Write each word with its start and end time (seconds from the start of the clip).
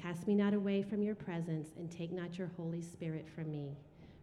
Cast 0.00 0.26
me 0.26 0.34
not 0.34 0.54
away 0.54 0.80
from 0.82 1.02
your 1.02 1.14
presence, 1.14 1.72
and 1.76 1.90
take 1.90 2.10
not 2.10 2.38
your 2.38 2.50
Holy 2.56 2.80
Spirit 2.80 3.28
from 3.28 3.50
me. 3.50 3.76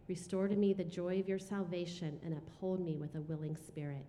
Restore 0.08 0.48
to 0.48 0.56
me 0.56 0.72
the 0.72 0.82
joy 0.82 1.20
of 1.20 1.28
your 1.28 1.38
salvation, 1.38 2.18
and 2.24 2.32
uphold 2.32 2.80
me 2.80 2.96
with 2.96 3.14
a 3.14 3.20
willing 3.20 3.56
spirit. 3.56 4.04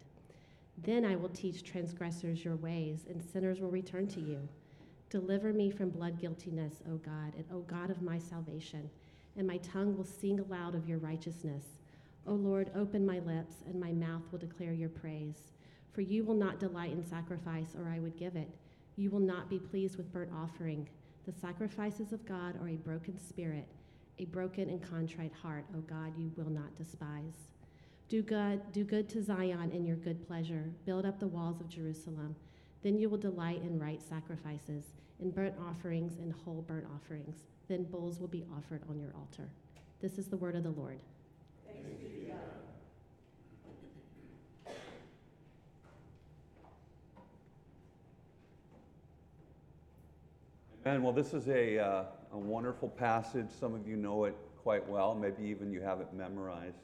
Then 0.80 1.06
I 1.06 1.16
will 1.16 1.30
teach 1.30 1.64
transgressors 1.64 2.44
your 2.44 2.56
ways, 2.56 3.06
and 3.08 3.22
sinners 3.22 3.60
will 3.60 3.70
return 3.70 4.08
to 4.08 4.20
you. 4.20 4.50
Deliver 5.12 5.54
me 5.54 5.70
from 5.70 5.92
blood 5.92 6.20
guiltiness, 6.20 6.82
O 6.92 6.96
God, 6.96 7.36
and 7.36 7.46
O 7.54 7.60
God 7.60 7.92
of 7.92 8.02
my 8.02 8.18
salvation, 8.18 8.90
and 9.38 9.46
my 9.46 9.58
tongue 9.58 9.96
will 9.96 10.06
sing 10.06 10.40
aloud 10.40 10.74
of 10.74 10.90
your 10.90 10.98
righteousness. 10.98 11.66
O 12.26 12.34
Lord, 12.34 12.72
open 12.76 13.06
my 13.06 13.20
lips, 13.20 13.58
and 13.68 13.80
my 13.80 13.92
mouth 13.92 14.24
will 14.32 14.40
declare 14.40 14.74
your 14.74 14.90
praise. 14.90 15.52
For 15.94 16.02
you 16.02 16.24
will 16.24 16.34
not 16.34 16.60
delight 16.60 16.94
in 16.94 17.06
sacrifice, 17.06 17.76
or 17.78 17.88
I 17.88 18.00
would 18.00 18.18
give 18.18 18.36
it. 18.36 18.50
You 18.96 19.12
will 19.12 19.20
not 19.20 19.52
be 19.52 19.60
pleased 19.60 19.98
with 19.98 20.12
burnt 20.12 20.32
offering. 20.36 20.90
The 21.30 21.40
sacrifices 21.40 22.12
of 22.12 22.26
God 22.26 22.60
are 22.60 22.70
a 22.70 22.76
broken 22.78 23.20
spirit, 23.20 23.68
a 24.18 24.26
broken 24.26 24.68
and 24.68 24.82
contrite 24.82 25.32
heart, 25.32 25.64
O 25.78 25.82
God, 25.82 26.18
you 26.18 26.32
will 26.36 26.50
not 26.50 26.76
despise. 26.76 27.50
Do 28.08 28.24
good, 28.24 28.60
do 28.72 28.84
good 28.84 29.08
to 29.10 29.22
Zion 29.22 29.70
in 29.72 29.86
your 29.86 29.98
good 29.98 30.28
pleasure. 30.28 30.74
Build 30.88 31.06
up 31.06 31.20
the 31.20 31.28
walls 31.28 31.62
of 31.62 31.70
Jerusalem. 31.70 32.36
Then 32.82 32.98
you 32.98 33.10
will 33.10 33.20
delight 33.20 33.62
in 33.62 33.78
right 33.78 34.02
sacrifices, 34.02 34.86
in 35.20 35.30
burnt 35.30 35.54
offerings 35.70 36.18
and 36.18 36.34
whole 36.34 36.64
burnt 36.64 36.88
offerings. 36.96 37.36
Then 37.68 37.84
bulls 37.84 38.20
will 38.20 38.28
be 38.28 38.48
offered 38.58 38.82
on 38.90 39.00
your 39.00 39.14
altar. 39.16 39.52
This 40.02 40.18
is 40.18 40.30
the 40.30 40.38
word 40.38 40.56
of 40.56 40.64
the 40.64 40.72
Lord. 40.72 41.00
And 50.86 51.04
well, 51.04 51.12
this 51.12 51.34
is 51.34 51.50
a, 51.50 51.78
uh, 51.78 52.04
a 52.32 52.38
wonderful 52.38 52.88
passage. 52.88 53.48
Some 53.60 53.76
of 53.76 53.86
you 53.86 53.98
know 53.98 54.24
it 54.24 54.36
quite 54.64 54.88
well. 54.88 55.14
Maybe 55.14 55.44
even 55.44 55.74
you 55.74 55.82
have 55.82 56.00
it 56.00 56.08
memorized. 56.14 56.78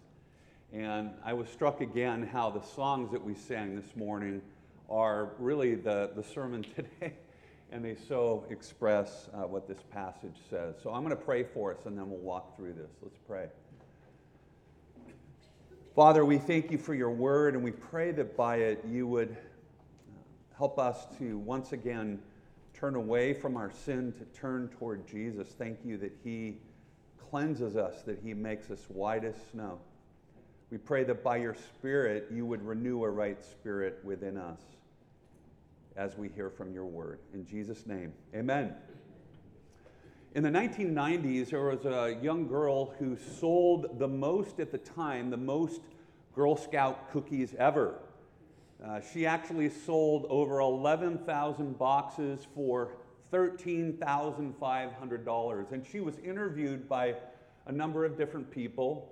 And 0.73 1.11
I 1.23 1.31
was 1.31 1.47
struck 1.47 1.79
again 1.79 2.27
how 2.27 2.49
the 2.49 2.61
songs 2.61 3.09
that 3.13 3.23
we 3.23 3.35
sang 3.35 3.73
this 3.73 3.95
morning 3.95 4.41
are 4.89 5.31
really 5.39 5.75
the, 5.75 6.11
the 6.13 6.23
sermon 6.23 6.65
today. 6.75 7.13
and 7.71 7.85
they 7.85 7.95
so 7.95 8.45
express 8.49 9.29
uh, 9.33 9.43
what 9.43 9.65
this 9.65 9.79
passage 9.93 10.35
says. 10.49 10.75
So 10.83 10.91
I'm 10.91 11.01
going 11.01 11.15
to 11.15 11.23
pray 11.23 11.43
for 11.45 11.73
us 11.73 11.85
and 11.85 11.97
then 11.97 12.09
we'll 12.09 12.19
walk 12.19 12.57
through 12.57 12.73
this. 12.73 12.91
Let's 13.01 13.19
pray. 13.25 13.47
Father, 15.95 16.25
we 16.25 16.37
thank 16.37 16.69
you 16.69 16.77
for 16.77 16.93
your 16.93 17.11
word 17.11 17.53
and 17.53 17.63
we 17.63 17.71
pray 17.71 18.11
that 18.11 18.35
by 18.35 18.57
it 18.57 18.83
you 18.85 19.07
would 19.07 19.31
uh, 19.31 20.57
help 20.57 20.79
us 20.79 21.07
to 21.17 21.37
once 21.37 21.71
again 21.71 22.19
turn 22.75 22.95
away 22.95 23.33
from 23.33 23.57
our 23.57 23.71
sin 23.71 24.13
to 24.13 24.25
turn 24.39 24.69
toward 24.77 25.07
Jesus. 25.07 25.47
Thank 25.57 25.79
you 25.85 25.97
that 25.97 26.15
He 26.23 26.57
cleanses 27.17 27.75
us, 27.75 28.01
that 28.03 28.19
He 28.23 28.33
makes 28.33 28.69
us 28.69 28.85
white 28.89 29.23
as 29.23 29.35
snow. 29.51 29.79
We 30.69 30.77
pray 30.77 31.03
that 31.05 31.23
by 31.23 31.37
your 31.37 31.55
Spirit, 31.55 32.27
you 32.31 32.45
would 32.45 32.61
renew 32.61 33.03
a 33.03 33.09
right 33.09 33.43
spirit 33.43 33.99
within 34.03 34.37
us 34.37 34.59
as 35.95 36.17
we 36.17 36.29
hear 36.29 36.49
from 36.49 36.73
your 36.73 36.85
word. 36.85 37.19
In 37.33 37.45
Jesus' 37.45 37.85
name, 37.85 38.13
amen. 38.35 38.73
In 40.33 40.43
the 40.43 40.49
1990s, 40.49 41.51
there 41.51 41.69
was 41.69 41.85
a 41.85 42.17
young 42.21 42.47
girl 42.47 42.93
who 42.99 43.15
sold 43.39 43.99
the 43.99 44.07
most 44.07 44.59
at 44.59 44.71
the 44.71 44.77
time, 44.77 45.29
the 45.29 45.37
most 45.37 45.81
Girl 46.35 46.57
Scout 46.57 47.09
cookies 47.13 47.55
ever. 47.57 47.99
Uh, 48.83 48.99
she 49.13 49.25
actually 49.25 49.69
sold 49.69 50.25
over 50.29 50.59
11,000 50.59 51.77
boxes 51.77 52.45
for 52.53 52.91
$13,500. 53.31 55.71
And 55.71 55.85
she 55.85 55.99
was 55.99 56.17
interviewed 56.19 56.89
by 56.89 57.15
a 57.67 57.71
number 57.71 58.05
of 58.05 58.17
different 58.17 58.51
people. 58.51 59.11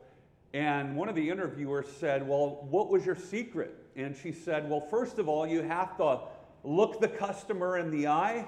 And 0.53 0.95
one 0.95 1.09
of 1.09 1.15
the 1.15 1.29
interviewers 1.29 1.87
said, 1.99 2.27
Well, 2.27 2.67
what 2.69 2.89
was 2.89 3.05
your 3.05 3.15
secret? 3.15 3.75
And 3.95 4.15
she 4.15 4.31
said, 4.31 4.69
Well, 4.69 4.81
first 4.81 5.17
of 5.17 5.27
all, 5.27 5.47
you 5.47 5.63
have 5.63 5.97
to 5.97 6.19
look 6.63 7.01
the 7.01 7.07
customer 7.07 7.77
in 7.77 7.89
the 7.89 8.07
eye 8.07 8.45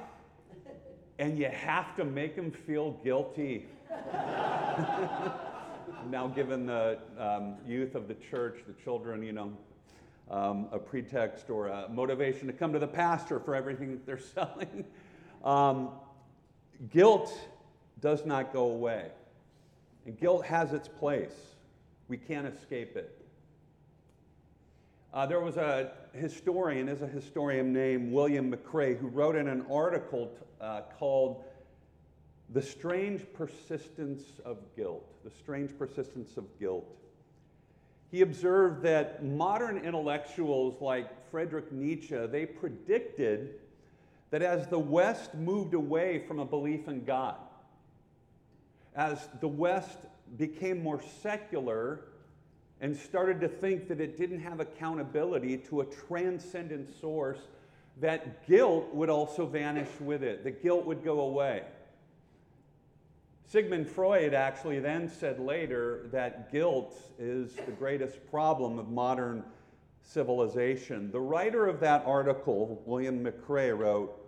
and 1.17 1.37
you 1.37 1.47
have 1.47 1.95
to 1.95 2.03
make 2.03 2.35
them 2.35 2.51
feel 2.51 2.91
guilty. 3.03 3.65
now, 6.09 6.27
given 6.35 6.65
the 6.65 6.99
um, 7.17 7.55
youth 7.65 7.95
of 7.95 8.07
the 8.07 8.15
church, 8.15 8.59
the 8.67 8.73
children, 8.83 9.23
you 9.23 9.31
know, 9.31 9.53
um, 10.29 10.67
a 10.71 10.79
pretext 10.79 11.49
or 11.49 11.67
a 11.67 11.87
motivation 11.89 12.47
to 12.47 12.53
come 12.53 12.73
to 12.73 12.79
the 12.79 12.87
pastor 12.87 13.39
for 13.39 13.55
everything 13.55 13.91
that 13.91 14.05
they're 14.05 14.19
selling. 14.33 14.85
Um, 15.43 15.89
guilt 16.91 17.33
does 18.01 18.25
not 18.25 18.51
go 18.51 18.65
away, 18.65 19.09
and 20.05 20.19
guilt 20.19 20.45
has 20.45 20.73
its 20.73 20.87
place. 20.87 21.35
We 22.07 22.17
can't 22.17 22.47
escape 22.47 22.95
it. 22.95 23.25
Uh, 25.13 25.25
there 25.25 25.39
was 25.39 25.55
a 25.55 25.91
historian, 26.13 26.89
is 26.89 27.01
a 27.01 27.07
historian 27.07 27.71
named 27.71 28.11
William 28.11 28.51
McClay, 28.51 28.99
who 28.99 29.07
wrote 29.07 29.37
in 29.37 29.47
an 29.47 29.65
article 29.71 30.27
t- 30.27 30.45
uh, 30.59 30.81
called 30.99 31.43
The 32.49 32.61
Strange 32.61 33.21
Persistence 33.33 34.23
of 34.43 34.57
Guilt. 34.75 35.07
The 35.23 35.31
Strange 35.31 35.77
Persistence 35.77 36.35
of 36.35 36.43
Guilt. 36.59 36.85
He 38.11 38.21
observed 38.21 38.83
that 38.83 39.23
modern 39.25 39.77
intellectuals 39.77 40.81
like 40.81 41.29
Friedrich 41.31 41.71
Nietzsche, 41.71 42.25
they 42.27 42.45
predicted 42.45 43.55
that 44.31 44.41
as 44.41 44.67
the 44.67 44.79
West 44.79 45.33
moved 45.35 45.73
away 45.73 46.19
from 46.27 46.39
a 46.39 46.45
belief 46.45 46.87
in 46.87 47.03
God, 47.03 47.35
as 48.95 49.27
the 49.41 49.47
West 49.47 49.97
became 50.37 50.81
more 50.81 51.01
secular 51.21 52.01
and 52.81 52.95
started 52.95 53.39
to 53.41 53.47
think 53.47 53.87
that 53.87 53.99
it 53.99 54.17
didn't 54.17 54.41
have 54.41 54.59
accountability 54.59 55.57
to 55.57 55.81
a 55.81 55.85
transcendent 55.85 56.89
source, 56.99 57.39
that 58.01 58.45
guilt 58.47 58.93
would 58.93 59.09
also 59.09 59.45
vanish 59.45 59.89
with 59.99 60.23
it. 60.23 60.43
that 60.43 60.61
guilt 60.61 60.85
would 60.85 61.03
go 61.03 61.21
away. 61.21 61.63
Sigmund 63.47 63.87
Freud 63.87 64.33
actually 64.33 64.79
then 64.79 65.07
said 65.07 65.39
later 65.39 66.07
that 66.11 66.51
guilt 66.51 66.95
is 67.19 67.53
the 67.53 67.71
greatest 67.71 68.25
problem 68.31 68.79
of 68.79 68.89
modern 68.89 69.43
civilization. 70.01 71.11
The 71.11 71.19
writer 71.19 71.67
of 71.67 71.79
that 71.81 72.03
article, 72.07 72.81
William 72.85 73.23
McClay, 73.23 73.77
wrote, 73.77 74.19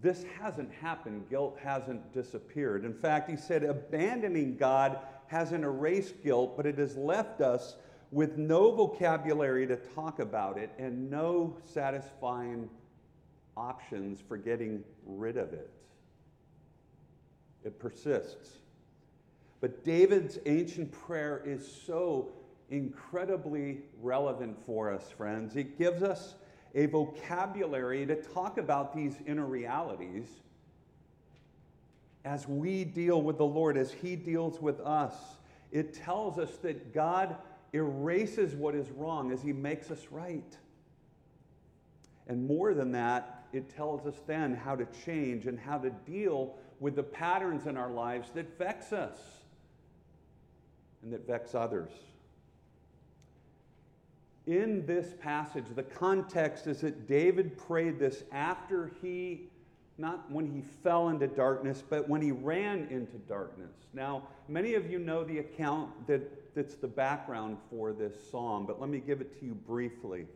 This 0.00 0.24
hasn't 0.40 0.72
happened. 0.72 1.28
Guilt 1.28 1.58
hasn't 1.62 2.14
disappeared. 2.14 2.86
In 2.86 2.94
fact, 2.94 3.28
he 3.28 3.36
said, 3.36 3.62
abandoning 3.62 4.56
God 4.56 4.98
hasn't 5.26 5.62
erased 5.62 6.22
guilt, 6.24 6.56
but 6.56 6.64
it 6.64 6.78
has 6.78 6.96
left 6.96 7.42
us 7.42 7.76
with 8.10 8.38
no 8.38 8.72
vocabulary 8.72 9.66
to 9.66 9.76
talk 9.76 10.18
about 10.18 10.56
it 10.56 10.70
and 10.78 11.10
no 11.10 11.56
satisfying 11.64 12.70
options 13.54 14.18
for 14.26 14.38
getting 14.38 14.82
rid 15.04 15.36
of 15.36 15.52
it 15.52 15.70
it 17.64 17.78
persists. 17.78 18.58
But 19.60 19.84
David's 19.84 20.38
ancient 20.46 20.90
prayer 20.92 21.42
is 21.44 21.70
so 21.86 22.30
incredibly 22.70 23.82
relevant 24.00 24.56
for 24.64 24.92
us, 24.92 25.10
friends. 25.10 25.56
It 25.56 25.78
gives 25.78 26.02
us 26.02 26.34
a 26.74 26.86
vocabulary 26.86 28.06
to 28.06 28.16
talk 28.16 28.58
about 28.58 28.94
these 28.94 29.16
inner 29.26 29.46
realities 29.46 30.28
as 32.24 32.46
we 32.46 32.84
deal 32.84 33.22
with 33.22 33.38
the 33.38 33.44
Lord, 33.44 33.76
as 33.76 33.92
He 33.92 34.14
deals 34.14 34.60
with 34.60 34.80
us. 34.80 35.14
It 35.72 35.94
tells 35.94 36.38
us 36.38 36.56
that 36.58 36.94
God 36.94 37.36
erases 37.72 38.54
what 38.54 38.74
is 38.74 38.90
wrong 38.90 39.32
as 39.32 39.42
he 39.42 39.52
makes 39.52 39.90
us 39.90 40.06
right. 40.10 40.56
And 42.26 42.46
more 42.46 42.74
than 42.74 42.92
that, 42.92 43.44
it 43.52 43.74
tells 43.74 44.06
us 44.06 44.20
then 44.26 44.54
how 44.54 44.76
to 44.76 44.86
change 45.04 45.46
and 45.46 45.58
how 45.58 45.78
to 45.78 45.90
deal 45.90 46.56
with 46.80 46.96
the 46.96 47.02
patterns 47.02 47.66
in 47.66 47.76
our 47.76 47.90
lives 47.90 48.30
that 48.34 48.58
vex 48.58 48.92
us 48.92 49.18
and 51.02 51.12
that 51.12 51.26
vex 51.26 51.54
others. 51.54 51.90
In 54.46 54.84
this 54.86 55.14
passage, 55.20 55.66
the 55.76 55.82
context 55.82 56.66
is 56.66 56.80
that 56.80 57.06
David 57.06 57.56
prayed 57.56 57.98
this 57.98 58.24
after 58.32 58.90
he, 59.00 59.48
not 59.98 60.30
when 60.30 60.50
he 60.50 60.62
fell 60.82 61.10
into 61.10 61.26
darkness, 61.26 61.84
but 61.88 62.08
when 62.08 62.22
he 62.22 62.32
ran 62.32 62.88
into 62.90 63.18
darkness. 63.28 63.70
Now, 63.92 64.26
many 64.48 64.74
of 64.74 64.90
you 64.90 64.98
know 64.98 65.22
the 65.22 65.38
account 65.38 66.06
that, 66.06 66.54
that's 66.54 66.74
the 66.74 66.88
background 66.88 67.58
for 67.70 67.92
this 67.92 68.14
psalm, 68.30 68.66
but 68.66 68.80
let 68.80 68.88
me 68.88 68.98
give 68.98 69.20
it 69.20 69.38
to 69.38 69.46
you 69.46 69.54
briefly. 69.54 70.26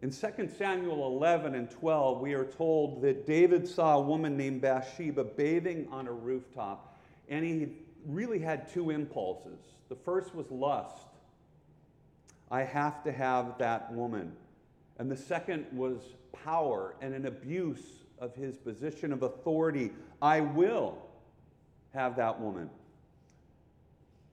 In 0.00 0.10
2 0.10 0.48
Samuel 0.56 1.06
11 1.08 1.56
and 1.56 1.68
12, 1.68 2.20
we 2.20 2.32
are 2.32 2.44
told 2.44 3.02
that 3.02 3.26
David 3.26 3.66
saw 3.66 3.96
a 3.96 4.00
woman 4.00 4.36
named 4.36 4.60
Bathsheba 4.60 5.24
bathing 5.24 5.88
on 5.90 6.06
a 6.06 6.12
rooftop, 6.12 6.96
and 7.28 7.44
he 7.44 7.68
really 8.06 8.38
had 8.38 8.72
two 8.72 8.90
impulses. 8.90 9.58
The 9.88 9.96
first 9.96 10.34
was 10.36 10.48
lust. 10.50 11.08
I 12.50 12.62
have 12.62 13.02
to 13.04 13.12
have 13.12 13.58
that 13.58 13.92
woman. 13.92 14.32
And 14.98 15.10
the 15.10 15.16
second 15.16 15.66
was 15.72 15.98
power 16.32 16.94
and 17.00 17.12
an 17.12 17.26
abuse 17.26 18.04
of 18.20 18.34
his 18.36 18.56
position 18.56 19.12
of 19.12 19.24
authority. 19.24 19.90
I 20.22 20.40
will 20.40 20.98
have 21.92 22.16
that 22.16 22.40
woman. 22.40 22.70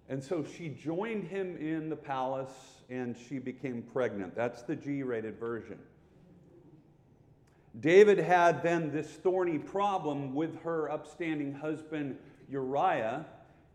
And 0.10 0.24
so 0.24 0.46
she 0.58 0.70
joined 0.70 1.24
him 1.26 1.58
in 1.58 1.90
the 1.90 1.96
palace 1.96 2.75
and 2.90 3.16
she 3.18 3.40
became 3.40 3.82
pregnant. 3.82 4.36
That's 4.36 4.62
the 4.62 4.76
G 4.76 5.04
rated 5.04 5.40
version. 5.40 5.80
David 7.80 8.18
had 8.18 8.64
then 8.64 8.92
this 8.92 9.08
thorny 9.08 9.58
problem 9.58 10.34
with 10.34 10.62
her 10.64 10.90
upstanding 10.90 11.54
husband 11.54 12.18
Uriah. 12.50 13.26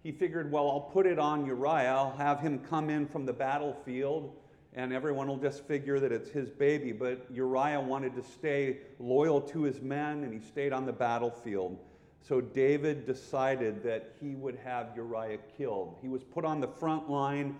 He 0.02 0.12
figured, 0.12 0.50
well, 0.50 0.70
I'll 0.70 0.80
put 0.80 1.06
it 1.06 1.18
on 1.18 1.44
Uriah. 1.44 1.92
I'll 1.92 2.16
have 2.16 2.40
him 2.40 2.60
come 2.60 2.88
in 2.88 3.06
from 3.06 3.26
the 3.26 3.32
battlefield, 3.32 4.34
and 4.72 4.92
everyone 4.92 5.28
will 5.28 5.36
just 5.36 5.66
figure 5.66 6.00
that 6.00 6.12
it's 6.12 6.30
his 6.30 6.48
baby. 6.48 6.92
But 6.92 7.26
Uriah 7.30 7.80
wanted 7.80 8.14
to 8.16 8.22
stay 8.22 8.78
loyal 8.98 9.40
to 9.42 9.62
his 9.62 9.82
men, 9.82 10.24
and 10.24 10.32
he 10.32 10.40
stayed 10.40 10.72
on 10.72 10.86
the 10.86 10.92
battlefield. 10.92 11.78
So 12.22 12.40
David 12.40 13.04
decided 13.06 13.82
that 13.82 14.14
he 14.20 14.34
would 14.34 14.56
have 14.64 14.92
Uriah 14.96 15.38
killed. 15.58 15.96
He 16.00 16.08
was 16.08 16.22
put 16.22 16.44
on 16.46 16.60
the 16.60 16.68
front 16.68 17.10
line 17.10 17.56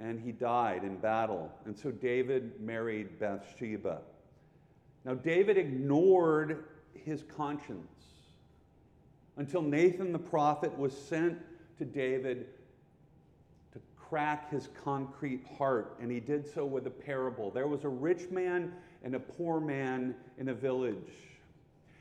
and 0.00 0.20
he 0.20 0.32
died 0.32 0.84
in 0.84 0.96
battle. 0.96 1.50
And 1.64 1.76
so 1.76 1.90
David 1.90 2.60
married 2.60 3.18
Bathsheba. 3.18 4.00
Now, 5.04 5.14
David 5.14 5.56
ignored 5.56 6.64
his 6.92 7.22
conscience 7.36 8.06
until 9.36 9.62
Nathan 9.62 10.12
the 10.12 10.18
prophet 10.18 10.76
was 10.76 10.96
sent 10.96 11.38
to 11.78 11.84
David 11.84 12.46
to 13.72 13.80
crack 13.96 14.50
his 14.50 14.68
concrete 14.82 15.44
heart, 15.58 15.96
and 16.00 16.10
he 16.10 16.20
did 16.20 16.52
so 16.52 16.64
with 16.64 16.86
a 16.86 16.90
parable. 16.90 17.50
There 17.50 17.68
was 17.68 17.84
a 17.84 17.88
rich 17.88 18.30
man 18.30 18.72
and 19.04 19.14
a 19.14 19.20
poor 19.20 19.60
man 19.60 20.14
in 20.38 20.48
a 20.48 20.54
village. 20.54 21.12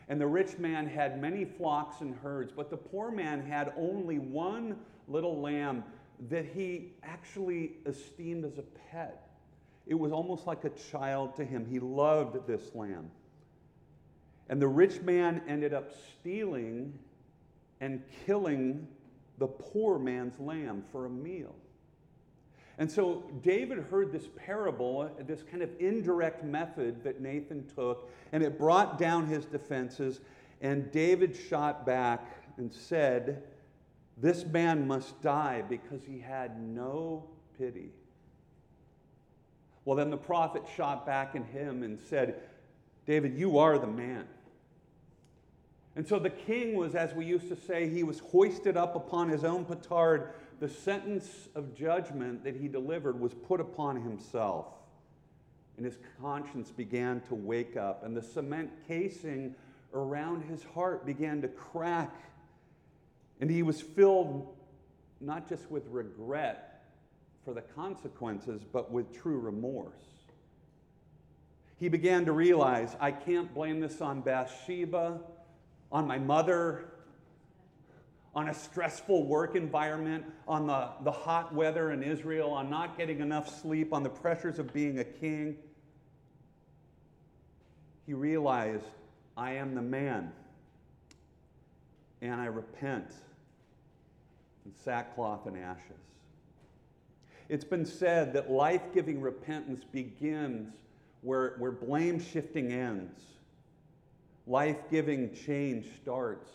And 0.08 0.22
the 0.22 0.28
rich 0.28 0.58
man 0.58 0.88
had 0.88 1.20
many 1.20 1.46
flocks 1.46 2.02
and 2.02 2.16
herds, 2.16 2.52
but 2.56 2.70
the 2.70 2.78
poor 2.78 3.12
man 3.12 3.46
had 3.46 3.74
only 3.78 4.20
one 4.20 4.78
little 5.08 5.40
lamb 5.42 5.84
that 6.30 6.46
he 6.46 6.94
actually 7.04 7.74
esteemed 7.86 8.46
as 8.46 8.58
a 8.58 8.64
pet. 8.92 9.30
It 9.86 9.96
was 9.96 10.12
almost 10.12 10.48
like 10.48 10.64
a 10.64 10.70
child 10.70 11.36
to 11.36 11.46
him. 11.46 11.66
He 11.66 11.80
loved 11.80 12.48
this 12.48 12.74
lamb. 12.74 13.12
And 14.50 14.62
the 14.62 14.68
rich 14.68 15.02
man 15.02 15.42
ended 15.48 15.74
up 15.74 15.92
stealing 16.20 16.98
and 17.82 18.02
killing 18.26 18.88
the 19.38 19.48
poor 19.48 20.00
man's 20.00 20.40
lamb 20.40 20.84
for 20.92 21.06
a 21.06 21.10
meal. 21.10 21.56
And 22.78 22.92
so 22.92 23.24
David 23.42 23.80
heard 23.80 24.12
this 24.12 24.28
parable, 24.36 25.10
this 25.26 25.44
kind 25.44 25.62
of 25.62 25.70
indirect 25.80 26.44
method 26.44 27.04
that 27.04 27.22
Nathan 27.22 27.66
took, 27.74 28.10
and 28.32 28.44
it 28.44 28.58
brought 28.58 28.98
down 28.98 29.28
his 29.28 29.46
defenses. 29.46 30.20
And 30.62 30.92
David 30.92 31.36
shot 31.36 31.86
back 31.86 32.44
and 32.58 32.74
said, 32.74 33.44
this 34.18 34.46
man 34.46 34.88
must 34.88 35.22
die 35.22 35.64
because 35.68 36.02
he 36.04 36.20
had 36.20 36.62
no 36.62 37.26
pity. 37.58 37.92
Well, 39.84 39.98
then 39.98 40.10
the 40.10 40.18
prophet 40.18 40.64
shot 40.76 41.06
back 41.06 41.36
at 41.36 41.46
him 41.46 41.84
and 41.84 42.00
said, 42.00 42.42
David, 43.06 43.38
you 43.38 43.58
are 43.60 43.78
the 43.78 43.88
man. 43.88 44.26
And 45.96 46.08
so 46.08 46.20
the 46.20 46.30
king 46.30 46.76
was, 46.76 46.96
as 46.96 47.14
we 47.14 47.26
used 47.26 47.48
to 47.50 47.56
say, 47.56 47.88
he 47.88 48.04
was 48.04 48.20
hoisted 48.20 48.76
up 48.76 48.96
upon 48.96 49.30
his 49.30 49.44
own 49.44 49.64
petard. 49.64 50.34
The 50.60 50.68
sentence 50.68 51.48
of 51.56 51.76
judgment 51.76 52.44
that 52.44 52.56
he 52.56 52.68
delivered 52.68 53.20
was 53.20 53.34
put 53.34 53.62
upon 53.62 54.02
himself. 54.02 54.68
And 55.78 55.86
his 55.86 55.98
conscience 56.22 56.72
began 56.72 57.22
to 57.28 57.36
wake 57.36 57.78
up, 57.78 58.04
and 58.04 58.16
the 58.16 58.22
cement 58.22 58.72
casing 58.88 59.56
around 59.94 60.44
his 60.44 60.64
heart 60.64 61.06
began 61.06 61.42
to 61.42 61.48
crack 61.48 62.14
and 63.40 63.50
he 63.50 63.64
was 63.64 63.82
filled 63.82 64.56
not 65.22 65.48
just 65.48 65.70
with 65.70 65.84
regret 65.88 66.84
for 67.44 67.54
the 67.54 67.62
consequences, 67.62 68.62
but 68.64 68.92
with 68.92 69.14
true 69.14 69.40
remorse. 69.40 69.94
He 71.78 71.90
began 71.90 72.26
to 72.26 72.32
realize 72.32 72.96
I 73.00 73.12
can't 73.12 73.54
blame 73.54 73.80
this 73.80 74.02
on 74.02 74.22
Bathsheba, 74.22 75.20
on 75.92 76.08
my 76.08 76.18
mother, 76.18 76.86
on 78.34 78.50
a 78.50 78.54
stressful 78.54 79.26
work 79.26 79.56
environment, 79.56 80.26
on 80.48 80.68
the, 80.68 80.90
the 81.04 81.12
hot 81.12 81.54
weather 81.54 81.92
in 81.92 82.04
Israel, 82.04 82.52
on 82.52 82.70
not 82.70 82.98
getting 82.98 83.20
enough 83.20 83.62
sleep, 83.62 83.94
on 83.94 84.04
the 84.04 84.10
pressures 84.10 84.60
of 84.60 84.74
being 84.74 85.00
a 85.00 85.04
king. 85.04 85.58
He 88.06 88.14
realized 88.14 88.86
I 89.38 89.54
am 89.54 89.76
the 89.76 89.82
man 89.82 90.32
and 92.22 92.40
I 92.40 92.46
repent 92.46 93.12
sackcloth 94.84 95.46
and 95.46 95.58
ashes. 95.58 95.82
It's 97.48 97.64
been 97.64 97.86
said 97.86 98.34
that 98.34 98.50
life 98.50 98.82
giving 98.94 99.22
repentance 99.22 99.84
begins 99.84 100.74
where, 101.22 101.56
where 101.60 101.72
blame 101.72 102.20
shifting 102.20 102.72
ends. 102.72 103.22
Life 104.48 104.78
giving 104.90 105.34
change 105.34 105.88
starts 106.02 106.50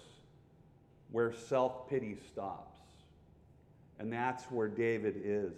where 1.10 1.32
self 1.32 1.88
pity 1.88 2.16
stops. 2.28 2.78
And 3.98 4.12
that's 4.12 4.44
where 4.44 4.68
David 4.68 5.20
is. 5.24 5.52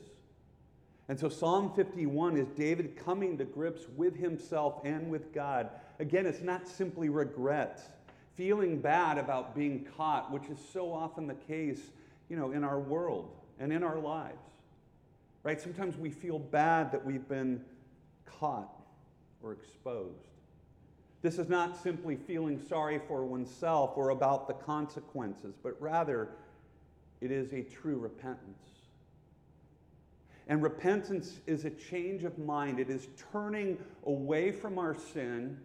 And 1.09 1.19
so 1.19 1.29
Psalm 1.29 1.73
51 1.75 2.37
is 2.37 2.49
David 2.49 2.97
coming 2.97 3.37
to 3.39 3.45
grips 3.45 3.83
with 3.97 4.17
himself 4.17 4.81
and 4.85 5.11
with 5.11 5.33
God. 5.35 5.69
Again, 5.99 6.27
it's 6.27 6.43
not 6.43 6.67
simply 6.67 7.09
regret 7.09 7.81
feeling 8.37 8.81
bad 8.81 9.19
about 9.19 9.55
being 9.55 9.87
caught, 9.97 10.33
which 10.33 10.49
is 10.49 10.59
so 10.73 10.93
often 10.93 11.27
the 11.27 11.35
case, 11.35 11.91
you 12.33 12.39
know, 12.39 12.53
in 12.53 12.65
our 12.65 12.81
world 12.81 13.29
and 13.61 13.71
in 13.71 13.83
our 13.83 13.99
lives. 13.99 14.41
Right? 15.43 15.61
Sometimes 15.61 15.99
we 15.99 16.09
feel 16.09 16.39
bad 16.39 16.91
that 16.93 17.05
we've 17.05 17.29
been 17.29 17.61
caught 18.25 18.75
or 19.43 19.53
exposed. 19.53 20.17
This 21.21 21.39
is 21.39 21.51
not 21.51 21.83
simply 21.83 22.17
feeling 22.17 22.59
sorry 22.59 22.99
for 23.07 23.27
oneself 23.27 23.93
or 23.97 24.09
about 24.09 24.49
the 24.49 24.55
consequences, 24.55 25.57
but 25.62 25.77
rather 25.79 26.31
it 27.21 27.31
is 27.31 27.53
a 27.53 27.65
true 27.65 27.99
repentance. 27.99 28.71
And 30.49 30.62
repentance 30.62 31.39
is 31.47 31.67
a 31.67 31.71
change 31.71 32.25
of 32.25 32.39
mind. 32.39 32.81
It 32.81 32.89
is 32.89 33.09
turning 33.31 33.77
away 34.07 34.53
from 34.53 34.79
our 34.79 34.97
sin 35.12 35.61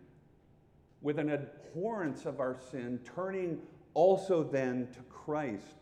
with 1.02 1.18
an 1.18 1.30
abhorrence 1.30 2.26
of 2.26 2.42
our 2.42 2.58
sin, 2.72 3.00
turning 3.16 3.62
also 3.94 4.44
then 4.44 4.90
to 4.92 5.00
Christ. 5.04 5.78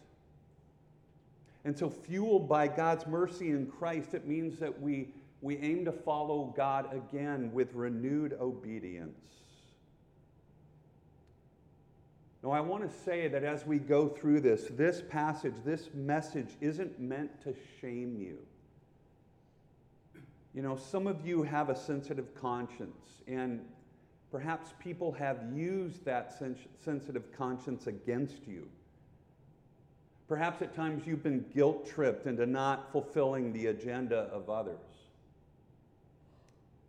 And 1.65 1.77
so, 1.77 1.89
fueled 1.89 2.47
by 2.47 2.67
God's 2.67 3.05
mercy 3.07 3.49
in 3.49 3.65
Christ, 3.65 4.13
it 4.13 4.25
means 4.25 4.59
that 4.59 4.81
we, 4.81 5.09
we 5.41 5.57
aim 5.57 5.83
to 5.85 5.91
follow 5.91 6.53
God 6.55 6.87
again 6.93 7.51
with 7.51 7.73
renewed 7.73 8.37
obedience. 8.39 9.19
Now, 12.43 12.51
I 12.51 12.61
want 12.61 12.89
to 12.89 12.97
say 13.03 13.27
that 13.27 13.43
as 13.43 13.65
we 13.65 13.79
go 13.79 14.07
through 14.07 14.41
this, 14.41 14.67
this 14.71 15.01
passage, 15.09 15.55
this 15.65 15.89
message 15.93 16.49
isn't 16.61 16.99
meant 16.99 17.41
to 17.43 17.53
shame 17.81 18.15
you. 18.15 18.37
You 20.53 20.61
know, 20.61 20.77
some 20.77 21.07
of 21.07 21.25
you 21.25 21.43
have 21.43 21.69
a 21.69 21.75
sensitive 21.75 22.33
conscience, 22.35 23.23
and 23.27 23.61
Perhaps 24.35 24.73
people 24.79 25.13
have 25.13 25.39
used 25.53 26.03
that 26.03 26.37
sens- 26.37 26.67
sensitive 26.83 27.31
conscience 27.31 27.87
against 27.87 28.45
you. 28.45 28.67
Perhaps 30.27 30.61
at 30.61 30.75
times 30.75 31.05
you've 31.05 31.23
been 31.23 31.45
guilt 31.53 31.87
tripped 31.87 32.25
into 32.25 32.45
not 32.45 32.91
fulfilling 32.91 33.53
the 33.53 33.67
agenda 33.67 34.29
of 34.31 34.49
others. 34.49 34.79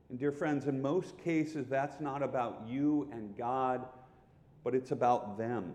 And, 0.08 0.18
dear 0.18 0.32
friends, 0.32 0.66
in 0.66 0.80
most 0.80 1.18
cases, 1.18 1.66
that's 1.68 2.00
not 2.00 2.22
about 2.22 2.62
you 2.66 3.08
and 3.12 3.36
God, 3.36 3.84
but 4.64 4.74
it's 4.74 4.90
about 4.90 5.36
them. 5.36 5.74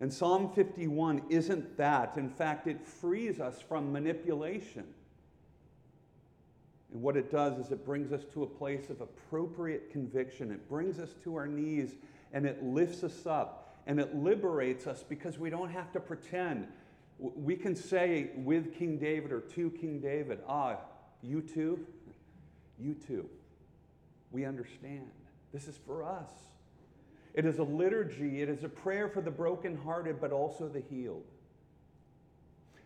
And 0.00 0.12
Psalm 0.12 0.50
51 0.54 1.22
isn't 1.28 1.76
that. 1.76 2.16
In 2.16 2.30
fact, 2.30 2.66
it 2.66 2.84
frees 2.84 3.38
us 3.38 3.60
from 3.60 3.92
manipulation. 3.92 4.84
And 6.92 7.02
what 7.02 7.16
it 7.16 7.30
does 7.30 7.58
is 7.58 7.70
it 7.70 7.84
brings 7.84 8.12
us 8.12 8.24
to 8.32 8.42
a 8.42 8.46
place 8.46 8.90
of 8.90 9.00
appropriate 9.00 9.92
conviction. 9.92 10.50
It 10.50 10.68
brings 10.68 10.98
us 10.98 11.14
to 11.24 11.36
our 11.36 11.46
knees 11.46 11.96
and 12.32 12.46
it 12.46 12.62
lifts 12.62 13.04
us 13.04 13.26
up 13.26 13.59
and 13.86 13.98
it 13.98 14.14
liberates 14.14 14.86
us 14.86 15.04
because 15.08 15.38
we 15.38 15.50
don't 15.50 15.70
have 15.70 15.92
to 15.92 16.00
pretend. 16.00 16.68
We 17.18 17.56
can 17.56 17.74
say 17.74 18.30
with 18.36 18.74
King 18.74 18.98
David 18.98 19.32
or 19.32 19.40
to 19.40 19.70
King 19.70 20.00
David, 20.00 20.40
ah, 20.48 20.76
you 21.22 21.40
too, 21.40 21.86
you 22.78 22.94
too. 22.94 23.28
We 24.30 24.44
understand. 24.44 25.10
This 25.52 25.66
is 25.66 25.76
for 25.84 26.04
us. 26.04 26.30
It 27.34 27.44
is 27.44 27.58
a 27.58 27.64
liturgy, 27.64 28.42
it 28.42 28.48
is 28.48 28.64
a 28.64 28.68
prayer 28.68 29.08
for 29.08 29.20
the 29.20 29.30
brokenhearted, 29.30 30.20
but 30.20 30.32
also 30.32 30.68
the 30.68 30.80
healed. 30.80 31.24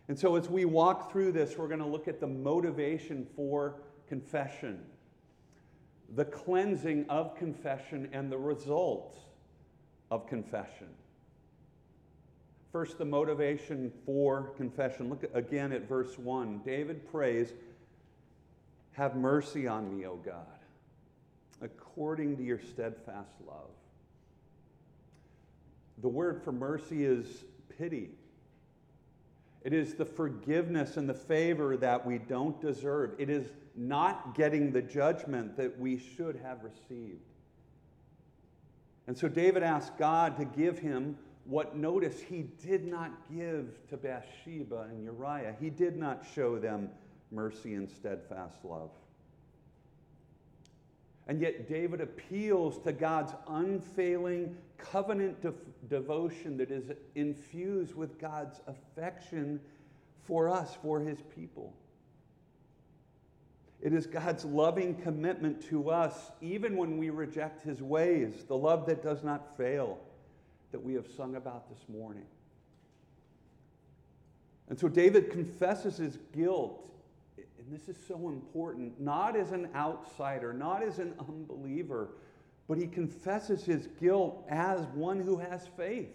And 0.08 0.18
so, 0.18 0.36
as 0.36 0.50
we 0.50 0.66
walk 0.66 1.10
through 1.10 1.32
this, 1.32 1.56
we're 1.56 1.68
going 1.68 1.80
to 1.80 1.86
look 1.86 2.08
at 2.08 2.20
the 2.20 2.26
motivation 2.26 3.26
for 3.34 3.76
confession, 4.06 4.84
the 6.14 6.26
cleansing 6.26 7.06
of 7.08 7.36
confession, 7.36 8.10
and 8.12 8.30
the 8.30 8.36
results 8.36 9.16
of 10.14 10.28
confession. 10.28 10.86
First, 12.70 12.98
the 12.98 13.04
motivation 13.04 13.92
for 14.06 14.52
confession. 14.56 15.08
Look 15.08 15.24
again 15.34 15.72
at 15.72 15.88
verse 15.88 16.16
1. 16.16 16.60
David 16.64 17.10
prays, 17.10 17.52
Have 18.92 19.16
mercy 19.16 19.66
on 19.66 19.96
me, 19.96 20.06
O 20.06 20.14
God, 20.16 20.46
according 21.60 22.36
to 22.36 22.44
your 22.44 22.60
steadfast 22.60 23.32
love. 23.44 23.70
The 25.98 26.08
word 26.08 26.42
for 26.44 26.52
mercy 26.52 27.04
is 27.04 27.26
pity. 27.76 28.10
It 29.64 29.72
is 29.72 29.94
the 29.94 30.04
forgiveness 30.04 30.96
and 30.96 31.08
the 31.08 31.14
favor 31.14 31.76
that 31.76 32.06
we 32.06 32.18
don't 32.18 32.60
deserve. 32.60 33.14
It 33.18 33.30
is 33.30 33.48
not 33.74 34.36
getting 34.36 34.70
the 34.70 34.82
judgment 34.82 35.56
that 35.56 35.76
we 35.76 35.98
should 35.98 36.36
have 36.36 36.58
received. 36.62 37.33
And 39.06 39.16
so 39.16 39.28
David 39.28 39.62
asked 39.62 39.98
God 39.98 40.36
to 40.38 40.44
give 40.44 40.78
him 40.78 41.16
what 41.44 41.76
notice 41.76 42.20
he 42.20 42.46
did 42.62 42.86
not 42.86 43.10
give 43.34 43.86
to 43.88 43.96
Bathsheba 43.96 44.88
and 44.90 45.04
Uriah. 45.04 45.54
He 45.60 45.68
did 45.68 45.96
not 45.96 46.24
show 46.34 46.58
them 46.58 46.88
mercy 47.30 47.74
and 47.74 47.90
steadfast 47.90 48.64
love. 48.64 48.90
And 51.26 51.40
yet, 51.40 51.68
David 51.68 52.00
appeals 52.00 52.78
to 52.80 52.92
God's 52.92 53.32
unfailing 53.48 54.56
covenant 54.76 55.40
de- 55.40 55.54
devotion 55.88 56.56
that 56.58 56.70
is 56.70 56.90
infused 57.14 57.94
with 57.94 58.18
God's 58.18 58.60
affection 58.66 59.58
for 60.26 60.50
us, 60.50 60.76
for 60.82 61.00
his 61.00 61.18
people. 61.34 61.72
It 63.84 63.92
is 63.92 64.06
God's 64.06 64.46
loving 64.46 64.94
commitment 64.94 65.62
to 65.68 65.90
us, 65.90 66.32
even 66.40 66.74
when 66.74 66.96
we 66.96 67.10
reject 67.10 67.62
his 67.62 67.82
ways, 67.82 68.32
the 68.48 68.56
love 68.56 68.86
that 68.86 69.02
does 69.02 69.22
not 69.22 69.58
fail, 69.58 69.98
that 70.72 70.82
we 70.82 70.94
have 70.94 71.06
sung 71.06 71.36
about 71.36 71.68
this 71.68 71.86
morning. 71.86 72.24
And 74.70 74.80
so 74.80 74.88
David 74.88 75.30
confesses 75.30 75.98
his 75.98 76.18
guilt, 76.32 76.90
and 77.36 77.70
this 77.70 77.90
is 77.90 77.98
so 78.08 78.30
important, 78.30 78.98
not 78.98 79.36
as 79.36 79.52
an 79.52 79.68
outsider, 79.74 80.54
not 80.54 80.82
as 80.82 80.98
an 80.98 81.12
unbeliever, 81.20 82.08
but 82.66 82.78
he 82.78 82.86
confesses 82.86 83.66
his 83.66 83.88
guilt 84.00 84.46
as 84.48 84.80
one 84.94 85.20
who 85.20 85.36
has 85.36 85.68
faith, 85.76 86.08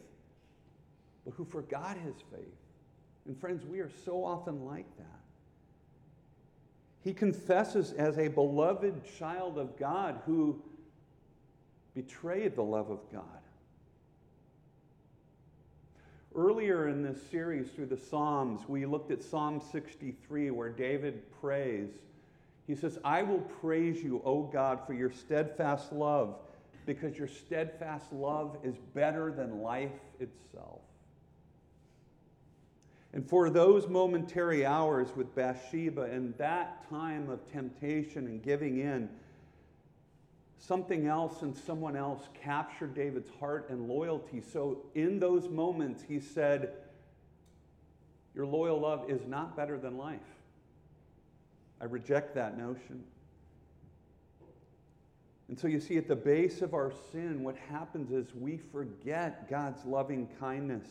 but 1.24 1.36
who 1.36 1.46
forgot 1.46 1.98
his 1.98 2.16
faith. 2.32 2.58
And 3.28 3.40
friends, 3.40 3.64
we 3.64 3.80
are 3.80 3.92
so 4.06 4.26
often 4.26 4.66
like 4.66 4.88
that. 4.98 5.19
He 7.04 7.14
confesses 7.14 7.94
as 7.94 8.18
a 8.18 8.28
beloved 8.28 9.02
child 9.18 9.58
of 9.58 9.78
God 9.78 10.20
who 10.26 10.62
betrayed 11.96 12.56
the 12.56 12.64
love 12.64 12.90
of 12.90 13.00
God. 13.12 13.24
Earlier 16.36 16.88
in 16.90 17.02
this 17.02 17.18
series 17.32 17.70
through 17.72 17.88
the 17.88 17.98
Psalms, 17.98 18.62
we 18.68 18.86
looked 18.86 19.12
at 19.12 19.24
Psalm 19.24 19.62
63 19.72 20.52
where 20.52 20.70
David 20.70 21.24
prays. 21.42 21.90
He 22.68 22.76
says, 22.76 23.00
I 23.04 23.24
will 23.24 23.40
praise 23.40 24.04
you, 24.04 24.22
O 24.24 24.44
God, 24.44 24.80
for 24.86 24.94
your 24.94 25.12
steadfast 25.12 25.92
love, 25.92 26.36
because 26.86 27.18
your 27.18 27.28
steadfast 27.28 28.14
love 28.14 28.58
is 28.64 28.76
better 28.94 29.32
than 29.32 29.62
life 29.62 29.90
itself. 30.20 30.82
And 33.14 33.28
for 33.28 33.50
those 33.50 33.88
momentary 33.88 34.66
hours 34.66 35.10
with 35.16 35.34
Bathsheba 35.34 36.04
and 36.04 36.38
that 36.38 36.88
time 36.90 37.30
of 37.30 37.50
temptation 37.52 38.28
and 38.28 38.42
giving 38.44 38.80
in, 38.80 39.10
something 40.60 41.08
else 41.08 41.42
and 41.42 41.56
someone 41.56 41.96
else 41.96 42.28
captured 42.44 42.94
David's 42.94 43.30
heart 43.40 43.70
and 43.70 43.88
loyalty. 43.88 44.42
So 44.42 44.86
in 44.94 45.20
those 45.20 45.50
moments, 45.50 46.04
he 46.08 46.20
said, 46.20 46.74
Your 48.36 48.46
loyal 48.46 48.80
love 48.80 49.10
is 49.10 49.26
not 49.26 49.56
better 49.58 49.80
than 49.80 49.98
life. 49.98 50.20
I 51.82 51.86
reject 51.86 52.36
that 52.36 52.58
notion. 52.58 53.04
And 55.48 55.58
so 55.58 55.68
you 55.68 55.80
see, 55.80 55.98
at 55.98 56.08
the 56.08 56.16
base 56.16 56.62
of 56.62 56.76
our 56.76 56.94
sin, 57.12 57.44
what 57.44 57.56
happens 57.56 58.12
is 58.12 58.36
we 58.36 58.58
forget 58.58 59.50
God's 59.50 59.84
loving 59.84 60.30
kindness 60.40 60.86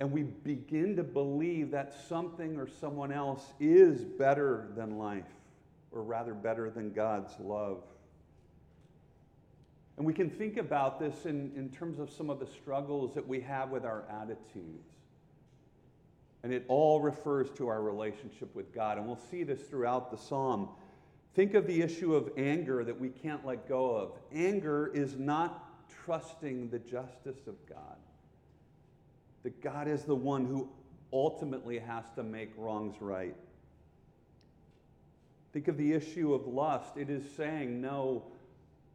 and 0.00 0.12
we 0.12 0.22
begin 0.22 0.94
to 0.96 1.02
believe 1.02 1.72
that 1.72 1.92
something 2.08 2.56
or 2.56 2.68
someone 2.68 3.12
else 3.12 3.52
is 3.58 4.04
better 4.04 4.68
than 4.76 4.96
life, 4.96 5.24
or 5.90 6.02
rather, 6.02 6.34
better 6.34 6.70
than 6.70 6.92
God's 6.92 7.32
love. 7.40 7.82
And 9.96 10.06
we 10.06 10.14
can 10.14 10.30
think 10.30 10.56
about 10.56 11.00
this 11.00 11.26
in, 11.26 11.50
in 11.56 11.70
terms 11.70 11.98
of 11.98 12.10
some 12.10 12.30
of 12.30 12.38
the 12.38 12.46
struggles 12.46 13.14
that 13.14 13.26
we 13.26 13.40
have 13.40 13.70
with 13.70 13.84
our 13.84 14.04
attitudes. 14.08 14.86
And 16.44 16.52
it 16.52 16.64
all 16.68 17.00
refers 17.00 17.50
to 17.56 17.66
our 17.66 17.82
relationship 17.82 18.54
with 18.54 18.72
God. 18.72 18.98
And 18.98 19.06
we'll 19.08 19.16
see 19.16 19.42
this 19.42 19.62
throughout 19.62 20.12
the 20.12 20.16
psalm. 20.16 20.68
Think 21.34 21.54
of 21.54 21.66
the 21.66 21.82
issue 21.82 22.14
of 22.14 22.30
anger 22.36 22.84
that 22.84 22.98
we 22.98 23.08
can't 23.08 23.44
let 23.44 23.68
go 23.68 23.90
of. 23.96 24.12
Anger 24.32 24.92
is 24.94 25.16
not 25.16 25.64
trusting 26.04 26.70
the 26.70 26.78
justice 26.78 27.48
of 27.48 27.56
God 27.68 27.96
that 29.42 29.62
God 29.62 29.88
is 29.88 30.04
the 30.04 30.14
one 30.14 30.44
who 30.44 30.68
ultimately 31.12 31.78
has 31.78 32.04
to 32.16 32.22
make 32.22 32.50
wrongs 32.56 32.96
right. 33.00 33.34
Think 35.52 35.68
of 35.68 35.76
the 35.76 35.92
issue 35.92 36.34
of 36.34 36.46
lust. 36.46 36.96
It 36.96 37.08
is 37.08 37.22
saying, 37.36 37.80
no, 37.80 38.24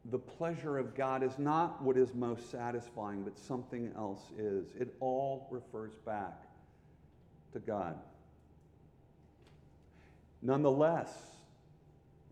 the 0.05 0.19
pleasure 0.19 0.77
of 0.77 0.95
God 0.95 1.23
is 1.23 1.39
not 1.39 1.81
what 1.81 1.97
is 1.97 2.13
most 2.13 2.51
satisfying, 2.51 3.23
but 3.23 3.37
something 3.39 3.91
else 3.95 4.21
is. 4.37 4.67
It 4.79 4.93
all 4.99 5.47
refers 5.49 5.93
back 6.05 6.43
to 7.53 7.59
God. 7.59 7.97
Nonetheless, 10.41 11.09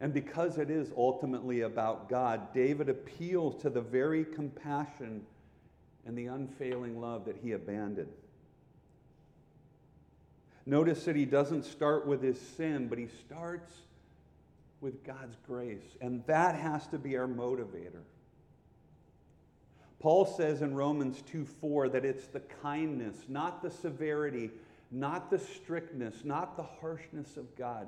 and 0.02 0.14
because 0.14 0.58
it 0.58 0.70
is 0.70 0.92
ultimately 0.98 1.62
about 1.62 2.10
God, 2.10 2.54
David 2.54 2.90
appeals 2.90 3.62
to 3.62 3.70
the 3.70 3.82
very 3.82 4.26
compassion 4.26 5.26
and 6.06 6.18
the 6.18 6.28
unfailing 6.28 7.00
love 7.00 7.26
that 7.26 7.38
he 7.38 7.52
abandoned. 7.52 8.12
Notice 10.66 11.06
that 11.06 11.16
he 11.16 11.26
doesn't 11.26 11.66
start 11.66 12.06
with 12.06 12.22
his 12.22 12.40
sin, 12.40 12.88
but 12.88 12.98
he 12.98 13.08
starts 13.26 13.74
with 14.80 15.04
God's 15.04 15.36
grace. 15.48 15.98
And 16.02 16.24
that 16.28 16.56
has 16.56 16.88
to 16.88 16.98
be 16.98 17.18
our 17.18 17.28
motivator. 17.28 18.02
Paul 20.00 20.26
says 20.26 20.62
in 20.64 20.74
Romans 20.74 21.22
2 21.32 21.46
4 21.46 21.90
that 21.90 22.06
it's 22.06 22.28
the 22.28 22.40
kindness, 22.40 23.16
not 23.28 23.62
the 23.62 23.70
severity, 23.70 24.50
not 24.90 25.30
the 25.30 25.40
strictness, 25.40 26.24
not 26.24 26.58
the 26.58 26.64
harshness 26.64 27.38
of 27.38 27.56
God, 27.56 27.88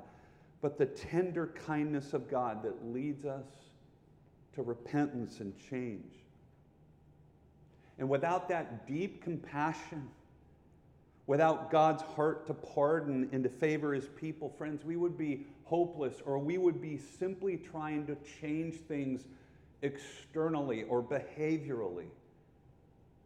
but 0.62 0.78
the 0.78 0.86
tender 0.86 1.48
kindness 1.66 2.14
of 2.14 2.30
God 2.30 2.62
that 2.62 2.86
leads 2.86 3.24
us 3.24 3.46
to 4.54 4.62
repentance 4.62 5.40
and 5.40 5.52
change. 5.58 6.12
And 7.98 8.08
without 8.08 8.48
that 8.48 8.86
deep 8.86 9.22
compassion, 9.22 10.08
without 11.26 11.70
God's 11.70 12.02
heart 12.02 12.46
to 12.46 12.54
pardon 12.54 13.28
and 13.32 13.44
to 13.44 13.50
favor 13.50 13.94
his 13.94 14.08
people, 14.16 14.52
friends, 14.58 14.84
we 14.84 14.96
would 14.96 15.16
be 15.16 15.46
hopeless 15.64 16.16
or 16.24 16.38
we 16.38 16.58
would 16.58 16.80
be 16.80 16.98
simply 17.18 17.56
trying 17.56 18.06
to 18.06 18.16
change 18.40 18.74
things 18.88 19.24
externally 19.82 20.84
or 20.84 21.02
behaviorally. 21.02 22.08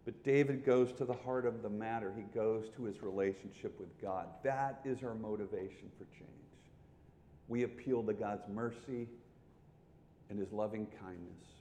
But 0.04 0.22
David 0.24 0.64
goes 0.64 0.92
to 0.94 1.04
the 1.04 1.14
heart 1.14 1.44
of 1.44 1.62
the 1.62 1.68
matter. 1.68 2.12
He 2.16 2.22
goes 2.34 2.70
to 2.76 2.84
his 2.84 3.02
relationship 3.02 3.78
with 3.78 3.90
God. 4.00 4.26
That 4.42 4.80
is 4.84 5.02
our 5.02 5.14
motivation 5.14 5.90
for 5.98 6.04
change. 6.16 6.30
We 7.46 7.64
appeal 7.64 8.02
to 8.04 8.14
God's 8.14 8.48
mercy 8.48 9.08
and 10.30 10.38
his 10.38 10.52
loving 10.52 10.86
kindness. 11.00 11.57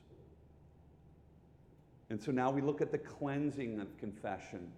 And 2.09 2.21
so 2.21 2.31
now 2.31 2.51
we 2.51 2.61
look 2.61 2.81
at 2.81 2.91
the 2.91 2.97
cleansing 2.97 3.79
of 3.79 3.97
confession. 3.97 4.71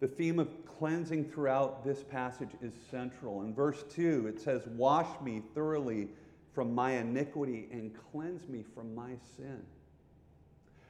The 0.00 0.08
theme 0.08 0.38
of 0.38 0.48
cleansing 0.66 1.30
throughout 1.30 1.84
this 1.84 2.02
passage 2.02 2.50
is 2.60 2.72
central. 2.90 3.42
In 3.42 3.54
verse 3.54 3.84
2, 3.94 4.26
it 4.28 4.40
says, 4.40 4.66
Wash 4.66 5.08
me 5.20 5.42
thoroughly 5.54 6.08
from 6.52 6.74
my 6.74 6.92
iniquity 6.92 7.68
and 7.72 7.92
cleanse 8.10 8.48
me 8.48 8.64
from 8.74 8.94
my 8.94 9.12
sin. 9.36 9.62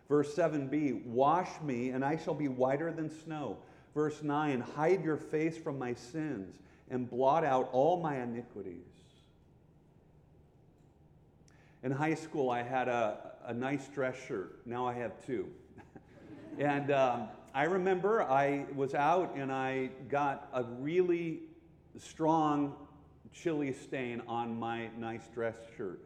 Verse 0.08 0.34
7b, 0.34 1.06
Wash 1.06 1.48
me 1.62 1.90
and 1.90 2.04
I 2.04 2.16
shall 2.16 2.34
be 2.34 2.48
whiter 2.48 2.92
than 2.92 3.10
snow. 3.10 3.58
Verse 3.94 4.22
9, 4.22 4.60
Hide 4.60 5.04
your 5.04 5.16
face 5.16 5.56
from 5.56 5.78
my 5.78 5.94
sins 5.94 6.56
and 6.90 7.08
blot 7.08 7.44
out 7.44 7.68
all 7.72 8.00
my 8.00 8.16
iniquities. 8.22 8.76
In 11.82 11.90
high 11.90 12.14
school, 12.14 12.50
I 12.50 12.62
had 12.62 12.88
a, 12.88 13.32
a 13.44 13.54
nice 13.54 13.88
dress 13.88 14.16
shirt. 14.26 14.60
Now 14.66 14.86
I 14.86 14.94
have 14.94 15.24
two. 15.26 15.48
And 16.58 16.90
um, 16.90 17.28
I 17.54 17.64
remember 17.64 18.22
I 18.22 18.64
was 18.74 18.94
out 18.94 19.34
and 19.36 19.52
I 19.52 19.90
got 20.08 20.48
a 20.52 20.62
really 20.62 21.40
strong 21.98 22.74
chili 23.32 23.72
stain 23.72 24.22
on 24.28 24.58
my 24.58 24.88
nice 24.98 25.28
dress 25.34 25.56
shirt. 25.76 26.00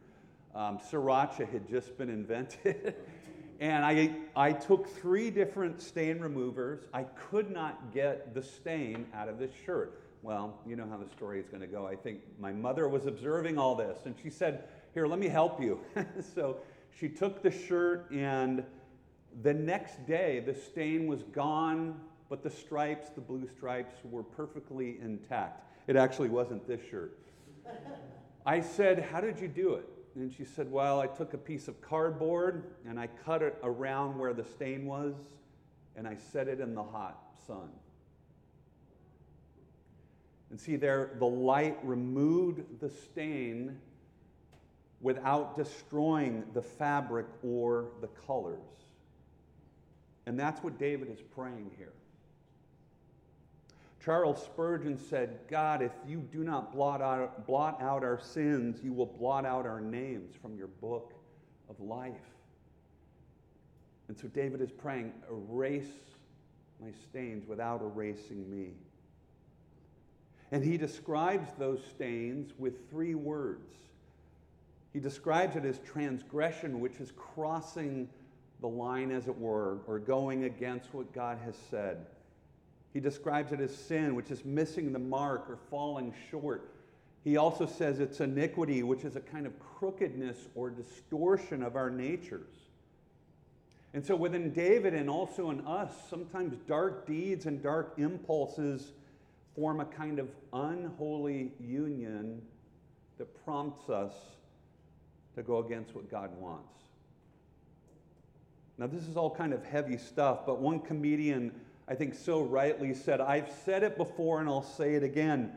Um, 0.55 0.79
sriracha 0.79 1.51
had 1.51 1.69
just 1.69 1.99
been 1.99 2.09
invented. 2.09 2.95
and 3.61 3.85
I, 3.85 4.15
I 4.35 4.53
took 4.53 4.89
three 4.89 5.31
different 5.31 5.81
stain 5.83 6.21
removers. 6.21 6.81
I 6.93 7.05
could 7.05 7.51
not 7.51 7.93
get 7.93 8.35
the 8.35 8.43
stain 8.43 9.07
out 9.15 9.29
of 9.29 9.39
this 9.39 9.51
shirt. 9.65 10.01
Well, 10.23 10.59
you 10.67 10.77
know 10.77 10.87
how 10.89 10.97
the 10.97 11.09
story 11.09 11.41
is 11.41 11.49
going 11.49 11.61
to 11.61 11.67
go. 11.67 11.87
I 11.87 11.95
think 11.95 12.21
my 12.41 12.53
mother 12.53 12.89
was 12.89 13.07
observing 13.07 13.59
all 13.59 13.75
this 13.75 13.99
and 14.05 14.15
she 14.23 14.31
said, 14.31 14.65
Here, 14.95 15.07
let 15.07 15.19
me 15.19 15.29
help 15.29 15.61
you. 15.61 15.81
so 16.35 16.59
she 16.99 17.09
took 17.09 17.43
the 17.43 17.51
shirt 17.51 18.11
and 18.11 18.65
the 19.43 19.53
next 19.53 20.07
day, 20.07 20.41
the 20.41 20.55
stain 20.55 21.07
was 21.07 21.23
gone, 21.25 22.01
but 22.29 22.43
the 22.43 22.51
stripes, 22.51 23.11
the 23.11 23.21
blue 23.21 23.47
stripes, 23.57 23.95
were 24.05 24.23
perfectly 24.23 24.99
intact. 25.03 25.63
It 25.87 25.97
actually 25.97 26.29
wasn't 26.29 26.67
this 26.67 26.81
shirt. 26.91 27.19
I 28.47 28.61
said, 28.61 29.07
How 29.13 29.21
did 29.21 29.41
you 29.41 29.49
do 29.49 29.75
it? 29.75 29.89
And 30.15 30.33
she 30.33 30.45
said, 30.45 30.71
Well, 30.71 31.01
I 31.01 31.07
took 31.07 31.35
a 31.35 31.39
piece 31.39 31.69
of 31.69 31.81
cardboard 31.81 32.65
and 32.89 32.99
I 32.99 33.09
cut 33.25 33.43
it 33.43 33.57
around 33.63 34.19
where 34.19 34.33
the 34.33 34.45
stain 34.45 34.87
was 34.87 35.15
and 35.97 36.07
I 36.07 36.17
set 36.17 36.49
it 36.49 36.61
in 36.61 36.75
the 36.75 36.83
hot 36.83 37.19
sun. 37.47 37.69
And 40.51 40.61
see, 40.61 40.77
there, 40.77 41.11
the 41.19 41.27
light 41.27 41.79
removed 41.83 42.81
the 42.81 42.89
stain 42.89 43.79
without 45.01 45.57
destroying 45.57 46.45
the 46.55 46.63
fabric 46.63 47.27
or 47.43 47.87
the 48.01 48.09
colors. 48.27 48.61
And 50.27 50.39
that's 50.39 50.63
what 50.63 50.79
David 50.79 51.11
is 51.11 51.21
praying 51.35 51.71
here. 51.77 51.93
Charles 54.05 54.43
Spurgeon 54.43 54.97
said, 54.97 55.39
God, 55.49 55.83
if 55.83 55.93
you 56.07 56.19
do 56.19 56.45
not 56.45 56.73
blot 56.73 57.03
out, 57.03 57.47
blot 57.47 57.81
out 57.83 58.05
our 58.05 58.21
sins, 58.21 58.79
you 58.83 58.93
will 58.93 59.07
blot 59.07 59.45
out 59.45 59.67
our 59.67 59.81
names 59.81 60.35
from 60.41 60.57
your 60.57 60.69
book 60.69 61.13
of 61.69 61.81
life. 61.81 62.13
And 64.09 64.17
so 64.17 64.29
David 64.29 64.61
is 64.61 64.71
praying, 64.71 65.13
erase 65.29 65.91
my 66.81 66.91
stains 67.09 67.47
without 67.49 67.83
erasing 67.83 68.49
me. 68.49 68.71
And 70.53 70.63
he 70.63 70.77
describes 70.77 71.49
those 71.59 71.81
stains 71.85 72.53
with 72.59 72.89
three 72.89 73.17
words. 73.17 73.75
He 74.93 75.01
describes 75.01 75.57
it 75.57 75.65
as 75.65 75.81
transgression, 75.81 76.81
which 76.81 77.01
is 77.01 77.13
crossing 77.17 78.09
the 78.61 78.69
line, 78.69 79.11
as 79.11 79.27
it 79.29 79.39
were, 79.39 79.79
or 79.87 79.99
going 79.99 80.45
against 80.45 80.95
what 80.95 81.13
God 81.13 81.39
has 81.45 81.55
said. 81.71 82.07
He 82.93 83.01
describes 83.01 83.53
it 83.53 83.61
as 83.61 83.77
sin, 83.77 84.15
which 84.15 84.31
is 84.31 84.45
missing 84.45 84.93
the 84.93 84.99
mark 84.99 85.51
or 85.51 85.59
falling 85.71 86.15
short. 86.31 86.73
He 87.25 87.37
also 87.37 87.67
says 87.67 88.01
it's 88.01 88.21
iniquity, 88.21 88.83
which 88.83 89.05
is 89.05 89.17
a 89.17 89.21
kind 89.21 89.47
of 89.47 89.53
crookedness 89.59 90.49
or 90.55 90.71
distortion 90.71 91.63
of 91.63 91.77
our 91.77 91.91
natures. 91.91 92.55
And 93.93 94.05
so 94.05 94.15
within 94.15 94.53
David 94.53 94.95
and 94.95 95.11
also 95.11 95.51
in 95.51 95.67
us, 95.67 95.93
sometimes 96.09 96.57
dark 96.67 97.07
deeds 97.07 97.47
and 97.47 97.63
dark 97.63 97.95
impulses 97.99 98.93
form 99.55 99.81
a 99.81 99.87
kind 99.87 100.19
of 100.19 100.29
unholy 100.53 101.53
union 101.61 102.41
that 103.19 103.45
prompts 103.45 103.89
us 103.89 104.13
to 105.35 105.43
go 105.43 105.59
against 105.59 105.95
what 105.95 106.11
God 106.11 106.31
wants. 106.39 106.86
Now, 108.79 108.87
this 108.87 109.09
is 109.09 109.17
all 109.17 109.31
kind 109.31 109.53
of 109.53 109.65
heavy 109.65 109.97
stuff, 109.97 110.45
but 110.45 110.61
one 110.61 110.81
comedian, 110.81 111.53
I 111.89 111.95
think, 111.95 112.15
so 112.15 112.43
rightly 112.43 112.93
said, 112.93 113.21
I've 113.21 113.51
said 113.65 113.83
it 113.83 113.97
before 113.97 114.41
and 114.41 114.49
I'll 114.49 114.63
say 114.63 114.95
it 114.95 115.03
again. 115.03 115.53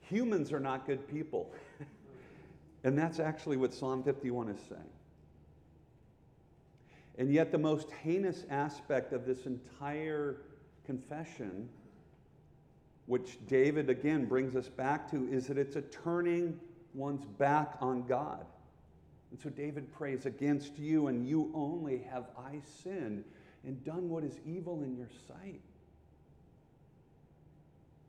Humans 0.00 0.52
are 0.52 0.60
not 0.60 0.86
good 0.86 1.08
people. 1.08 1.50
and 2.84 2.98
that's 2.98 3.18
actually 3.18 3.56
what 3.56 3.72
Psalm 3.72 4.02
51 4.02 4.50
is 4.50 4.60
saying. 4.68 4.82
And 7.16 7.32
yet, 7.32 7.52
the 7.52 7.58
most 7.58 7.90
heinous 8.02 8.44
aspect 8.50 9.12
of 9.12 9.24
this 9.24 9.46
entire 9.46 10.42
confession, 10.84 11.68
which 13.06 13.38
David 13.46 13.88
again 13.88 14.26
brings 14.26 14.56
us 14.56 14.68
back 14.68 15.08
to, 15.12 15.28
is 15.30 15.46
that 15.46 15.56
it's 15.56 15.76
a 15.76 15.82
turning 15.82 16.58
one's 16.92 17.24
back 17.24 17.76
on 17.80 18.04
God. 18.06 18.44
And 19.34 19.42
so 19.42 19.50
David 19.50 19.92
prays, 19.92 20.26
Against 20.26 20.78
you 20.78 21.08
and 21.08 21.26
you 21.26 21.50
only 21.54 22.06
have 22.08 22.26
I 22.38 22.60
sinned 22.84 23.24
and 23.64 23.82
done 23.84 24.08
what 24.08 24.22
is 24.22 24.38
evil 24.46 24.84
in 24.84 24.96
your 24.96 25.08
sight. 25.26 25.60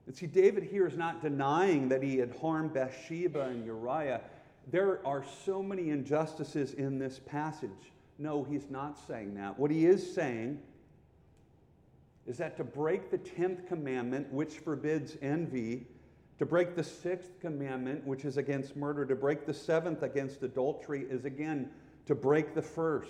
And 0.06 0.16
see, 0.16 0.28
David 0.28 0.62
here 0.62 0.86
is 0.86 0.96
not 0.96 1.24
denying 1.24 1.90
that 1.90 2.04
he 2.04 2.18
had 2.18 2.36
harmed 2.40 2.76
Bathsheba 2.76 3.42
and 3.42 3.66
Uriah. 3.66 4.22
There 4.70 5.00
are 5.04 5.24
so 5.44 5.64
many 5.64 5.90
injustices 5.90 6.74
in 6.74 7.00
this 7.00 7.20
passage. 7.26 7.72
No, 8.20 8.44
he's 8.44 8.70
not 8.70 8.96
saying 9.08 9.34
that. 9.34 9.58
What 9.58 9.72
he 9.72 9.88
is 9.88 10.14
saying 10.14 10.60
is 12.28 12.38
that 12.38 12.56
to 12.58 12.64
break 12.64 13.10
the 13.10 13.18
10th 13.18 13.68
commandment, 13.68 14.32
which 14.32 14.60
forbids 14.60 15.18
envy, 15.24 15.88
to 16.40 16.46
break 16.46 16.76
the 16.76 16.84
sixth 16.84 17.40
commandment, 17.40 18.06
which 18.06 18.26
is 18.26 18.38
against 18.38 18.76
murder, 18.76 19.06
to 19.06 19.16
break 19.16 19.46
the 19.46 19.54
seventh 19.54 20.04
against 20.04 20.44
adultery, 20.44 21.06
is 21.10 21.26
again 21.26 21.70
to 22.08 22.16
break 22.16 22.54
the 22.54 22.62
first. 22.62 23.10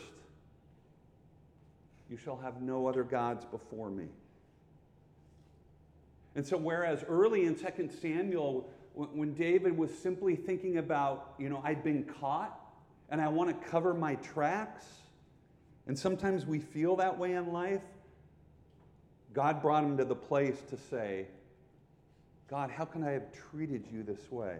You 2.10 2.18
shall 2.18 2.38
have 2.38 2.62
no 2.62 2.88
other 2.88 3.04
gods 3.04 3.46
before 3.46 3.90
me. 3.90 4.06
And 6.36 6.46
so, 6.46 6.58
whereas 6.58 7.04
early 7.08 7.46
in 7.46 7.56
2 7.56 7.90
Samuel, 8.02 8.70
when 8.94 9.34
David 9.34 9.76
was 9.76 9.92
simply 9.98 10.36
thinking 10.36 10.78
about, 10.78 11.34
you 11.40 11.50
know, 11.50 11.62
I'd 11.64 11.84
been 11.84 12.04
caught 12.04 12.60
and 13.10 13.22
I 13.22 13.28
want 13.28 13.50
to 13.50 13.68
cover 13.70 13.94
my 13.94 14.16
tracks, 14.16 14.86
and 15.88 15.98
sometimes 15.98 16.46
we 16.46 16.60
feel 16.60 16.96
that 16.98 17.18
way 17.18 17.34
in 17.34 17.52
life, 17.54 17.82
God 19.34 19.62
brought 19.62 19.84
him 19.84 19.98
to 19.98 20.06
the 20.06 20.16
place 20.16 20.58
to 20.70 20.78
say, 20.78 21.28
God, 22.50 22.70
how 22.70 22.86
can 22.86 23.04
I 23.04 23.12
have 23.12 23.32
treated 23.52 23.86
you 23.92 24.04
this 24.04 24.32
way? 24.32 24.58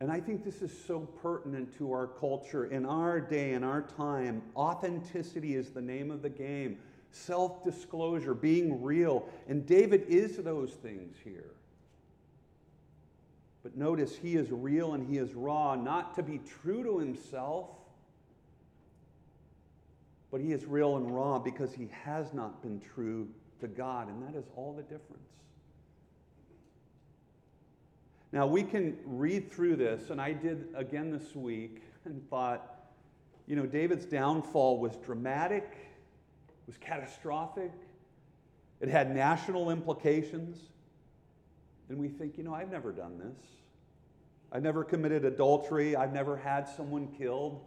And 0.00 0.10
I 0.10 0.18
think 0.18 0.44
this 0.44 0.62
is 0.62 0.72
so 0.86 1.00
pertinent 1.22 1.76
to 1.78 1.92
our 1.92 2.08
culture. 2.08 2.64
In 2.64 2.84
our 2.84 3.20
day, 3.20 3.52
in 3.52 3.62
our 3.62 3.82
time, 3.82 4.42
authenticity 4.56 5.54
is 5.54 5.70
the 5.70 5.80
name 5.80 6.10
of 6.10 6.22
the 6.22 6.28
game, 6.28 6.78
self 7.12 7.62
disclosure, 7.62 8.34
being 8.34 8.82
real. 8.82 9.28
And 9.48 9.64
David 9.64 10.06
is 10.08 10.38
those 10.38 10.72
things 10.72 11.14
here. 11.22 11.52
But 13.62 13.76
notice 13.76 14.16
he 14.16 14.34
is 14.34 14.50
real 14.50 14.94
and 14.94 15.08
he 15.08 15.18
is 15.18 15.34
raw, 15.34 15.76
not 15.76 16.16
to 16.16 16.22
be 16.22 16.40
true 16.62 16.82
to 16.82 16.98
himself, 16.98 17.68
but 20.32 20.40
he 20.40 20.52
is 20.52 20.64
real 20.64 20.96
and 20.96 21.14
raw 21.14 21.38
because 21.38 21.72
he 21.72 21.88
has 22.04 22.32
not 22.32 22.60
been 22.60 22.80
true 22.80 23.28
to 23.62 23.68
God, 23.68 24.08
and 24.08 24.22
that 24.22 24.38
is 24.38 24.44
all 24.54 24.72
the 24.72 24.82
difference. 24.82 25.28
Now, 28.30 28.46
we 28.46 28.62
can 28.62 28.98
read 29.04 29.50
through 29.50 29.76
this, 29.76 30.10
and 30.10 30.20
I 30.20 30.32
did 30.32 30.68
again 30.74 31.10
this 31.10 31.34
week 31.34 31.82
and 32.04 32.22
thought, 32.28 32.76
you 33.46 33.56
know, 33.56 33.66
David's 33.66 34.04
downfall 34.04 34.78
was 34.78 34.96
dramatic, 34.96 35.76
was 36.66 36.76
catastrophic, 36.78 37.72
it 38.80 38.88
had 38.88 39.14
national 39.14 39.70
implications. 39.70 40.58
And 41.88 41.98
we 41.98 42.08
think, 42.08 42.36
you 42.36 42.42
know, 42.42 42.52
I've 42.52 42.70
never 42.70 42.90
done 42.90 43.18
this. 43.18 43.46
I've 44.50 44.62
never 44.62 44.82
committed 44.82 45.24
adultery. 45.24 45.94
I've 45.94 46.12
never 46.12 46.36
had 46.36 46.68
someone 46.68 47.08
killed. 47.16 47.60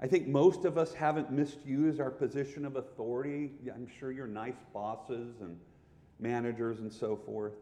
I 0.00 0.06
think 0.06 0.28
most 0.28 0.64
of 0.64 0.78
us 0.78 0.94
haven't 0.94 1.32
misused 1.32 2.00
our 2.00 2.10
position 2.10 2.64
of 2.64 2.76
authority. 2.76 3.50
I'm 3.74 3.88
sure 3.98 4.12
you're 4.12 4.28
nice 4.28 4.64
bosses 4.72 5.40
and 5.40 5.58
managers 6.20 6.78
and 6.78 6.92
so 6.92 7.16
forth. 7.16 7.54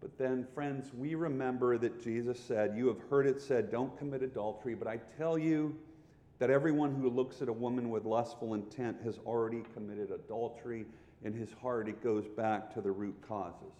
But 0.00 0.16
then, 0.18 0.46
friends, 0.54 0.92
we 0.94 1.14
remember 1.14 1.78
that 1.78 2.02
Jesus 2.02 2.38
said, 2.38 2.76
You 2.76 2.86
have 2.88 3.00
heard 3.08 3.26
it 3.26 3.40
said, 3.40 3.70
don't 3.70 3.96
commit 3.98 4.22
adultery, 4.22 4.74
but 4.74 4.86
I 4.86 4.98
tell 5.16 5.38
you 5.38 5.74
that 6.38 6.50
everyone 6.50 6.94
who 6.94 7.08
looks 7.08 7.40
at 7.42 7.48
a 7.48 7.52
woman 7.52 7.90
with 7.90 8.04
lustful 8.04 8.54
intent 8.54 8.98
has 9.02 9.18
already 9.24 9.62
committed 9.72 10.10
adultery. 10.10 10.84
In 11.24 11.32
his 11.32 11.48
heart, 11.62 11.88
it 11.88 12.04
goes 12.04 12.28
back 12.28 12.72
to 12.74 12.82
the 12.82 12.90
root 12.90 13.16
causes. 13.26 13.72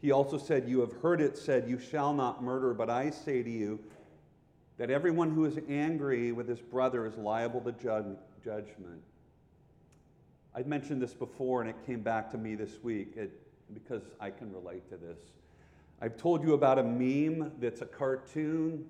He 0.00 0.10
also 0.10 0.36
said, 0.36 0.68
You 0.68 0.80
have 0.80 0.92
heard 1.00 1.20
it 1.20 1.38
said, 1.38 1.68
You 1.68 1.78
shall 1.78 2.12
not 2.12 2.42
murder, 2.42 2.74
but 2.74 2.90
I 2.90 3.10
say 3.10 3.42
to 3.42 3.50
you 3.50 3.78
that 4.78 4.90
everyone 4.90 5.30
who 5.30 5.44
is 5.44 5.58
angry 5.68 6.32
with 6.32 6.48
his 6.48 6.60
brother 6.60 7.04
is 7.04 7.16
liable 7.16 7.60
to 7.60 7.72
judgment. 8.44 9.02
I've 10.54 10.66
mentioned 10.66 11.02
this 11.02 11.14
before, 11.14 11.60
and 11.60 11.68
it 11.68 11.76
came 11.84 12.00
back 12.00 12.30
to 12.30 12.38
me 12.38 12.54
this 12.54 12.82
week 12.82 13.12
it, 13.16 13.30
because 13.74 14.02
I 14.20 14.30
can 14.30 14.52
relate 14.52 14.88
to 14.90 14.96
this. 14.96 15.18
I've 16.00 16.16
told 16.16 16.44
you 16.44 16.54
about 16.54 16.78
a 16.78 16.84
meme 16.84 17.52
that's 17.60 17.80
a 17.80 17.86
cartoon 17.86 18.86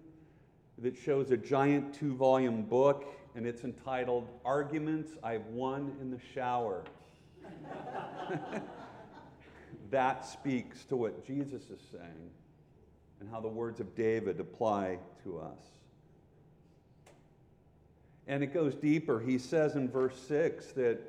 that 0.78 0.96
shows 0.96 1.30
a 1.30 1.36
giant 1.36 1.94
two 1.94 2.14
volume 2.14 2.62
book, 2.62 3.06
and 3.34 3.46
it's 3.46 3.64
entitled 3.64 4.28
Arguments 4.44 5.12
I've 5.22 5.46
Won 5.46 5.96
in 6.00 6.10
the 6.10 6.20
Shower. 6.34 6.84
that 9.90 10.26
speaks 10.26 10.84
to 10.84 10.96
what 10.96 11.26
Jesus 11.26 11.62
is 11.70 11.80
saying 11.90 12.30
and 13.20 13.28
how 13.30 13.40
the 13.40 13.48
words 13.48 13.80
of 13.80 13.94
David 13.96 14.38
apply 14.38 14.98
to 15.24 15.38
us. 15.38 15.77
And 18.28 18.42
it 18.42 18.52
goes 18.52 18.74
deeper. 18.74 19.18
He 19.18 19.38
says 19.38 19.74
in 19.74 19.88
verse 19.90 20.16
6 20.28 20.66
that 20.72 21.00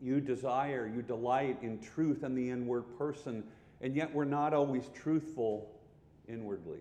you 0.00 0.20
desire, 0.20 0.90
you 0.92 1.02
delight 1.02 1.58
in 1.62 1.78
truth 1.80 2.22
and 2.22 2.36
the 2.36 2.50
inward 2.50 2.84
person, 2.96 3.44
and 3.82 3.94
yet 3.94 4.12
we're 4.14 4.24
not 4.24 4.54
always 4.54 4.88
truthful 4.94 5.70
inwardly. 6.26 6.78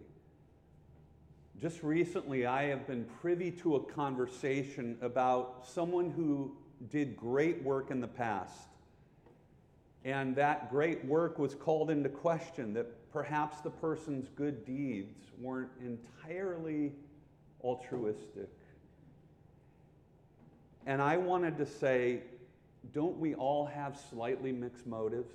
Just 1.59 1.83
recently, 1.83 2.45
I 2.45 2.63
have 2.65 2.87
been 2.87 3.05
privy 3.19 3.51
to 3.51 3.75
a 3.75 3.79
conversation 3.83 4.97
about 5.01 5.65
someone 5.67 6.11
who 6.11 6.55
did 6.89 7.17
great 7.17 7.61
work 7.63 7.91
in 7.91 7.99
the 7.99 8.07
past. 8.07 8.69
And 10.05 10.35
that 10.35 10.69
great 10.69 11.03
work 11.03 11.37
was 11.37 11.53
called 11.53 11.89
into 11.89 12.09
question, 12.09 12.73
that 12.75 13.11
perhaps 13.11 13.59
the 13.59 13.71
person's 13.71 14.29
good 14.29 14.65
deeds 14.65 15.25
weren't 15.39 15.71
entirely 15.81 16.93
altruistic. 17.63 18.49
And 20.87 21.01
I 21.01 21.17
wanted 21.17 21.57
to 21.57 21.65
say, 21.65 22.21
don't 22.93 23.17
we 23.19 23.35
all 23.35 23.65
have 23.65 23.99
slightly 24.09 24.53
mixed 24.53 24.87
motives? 24.87 25.33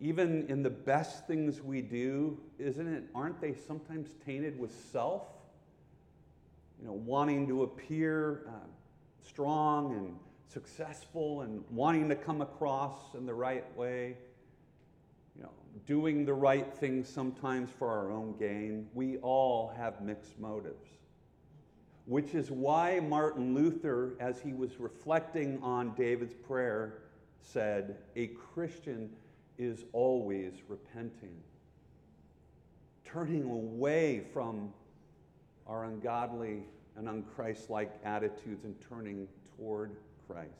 Even 0.00 0.46
in 0.48 0.62
the 0.62 0.70
best 0.70 1.26
things 1.26 1.62
we 1.62 1.80
do, 1.80 2.38
isn't 2.58 2.86
it, 2.86 3.04
aren't 3.14 3.40
they 3.40 3.54
sometimes 3.54 4.10
tainted 4.26 4.58
with 4.58 4.70
self? 4.92 5.22
You 6.78 6.88
know, 6.88 6.92
wanting 6.92 7.48
to 7.48 7.62
appear 7.62 8.42
uh, 8.48 8.52
strong 9.26 9.94
and 9.94 10.14
successful 10.52 11.40
and 11.40 11.64
wanting 11.70 12.10
to 12.10 12.16
come 12.16 12.42
across 12.42 13.14
in 13.14 13.24
the 13.24 13.34
right 13.34 13.64
way. 13.78 14.18
You 15.36 15.44
know, 15.44 15.52
doing 15.86 16.26
the 16.26 16.34
right 16.34 16.70
thing 16.74 17.02
sometimes 17.02 17.70
for 17.78 17.88
our 17.88 18.10
own 18.10 18.36
gain. 18.38 18.88
We 18.92 19.16
all 19.18 19.72
have 19.74 20.02
mixed 20.02 20.38
motives 20.38 20.99
which 22.10 22.34
is 22.34 22.50
why 22.50 22.98
Martin 22.98 23.54
Luther, 23.54 24.14
as 24.18 24.40
he 24.40 24.52
was 24.52 24.80
reflecting 24.80 25.62
on 25.62 25.94
David's 25.94 26.34
prayer, 26.34 26.94
said, 27.40 27.98
A 28.16 28.26
Christian 28.26 29.08
is 29.58 29.84
always 29.92 30.54
repenting, 30.66 31.36
turning 33.04 33.44
away 33.44 34.24
from 34.32 34.72
our 35.68 35.84
ungodly 35.84 36.64
and 36.96 37.06
unchristlike 37.06 37.90
attitudes 38.02 38.64
and 38.64 38.74
turning 38.88 39.28
toward 39.56 39.92
Christ. 40.26 40.50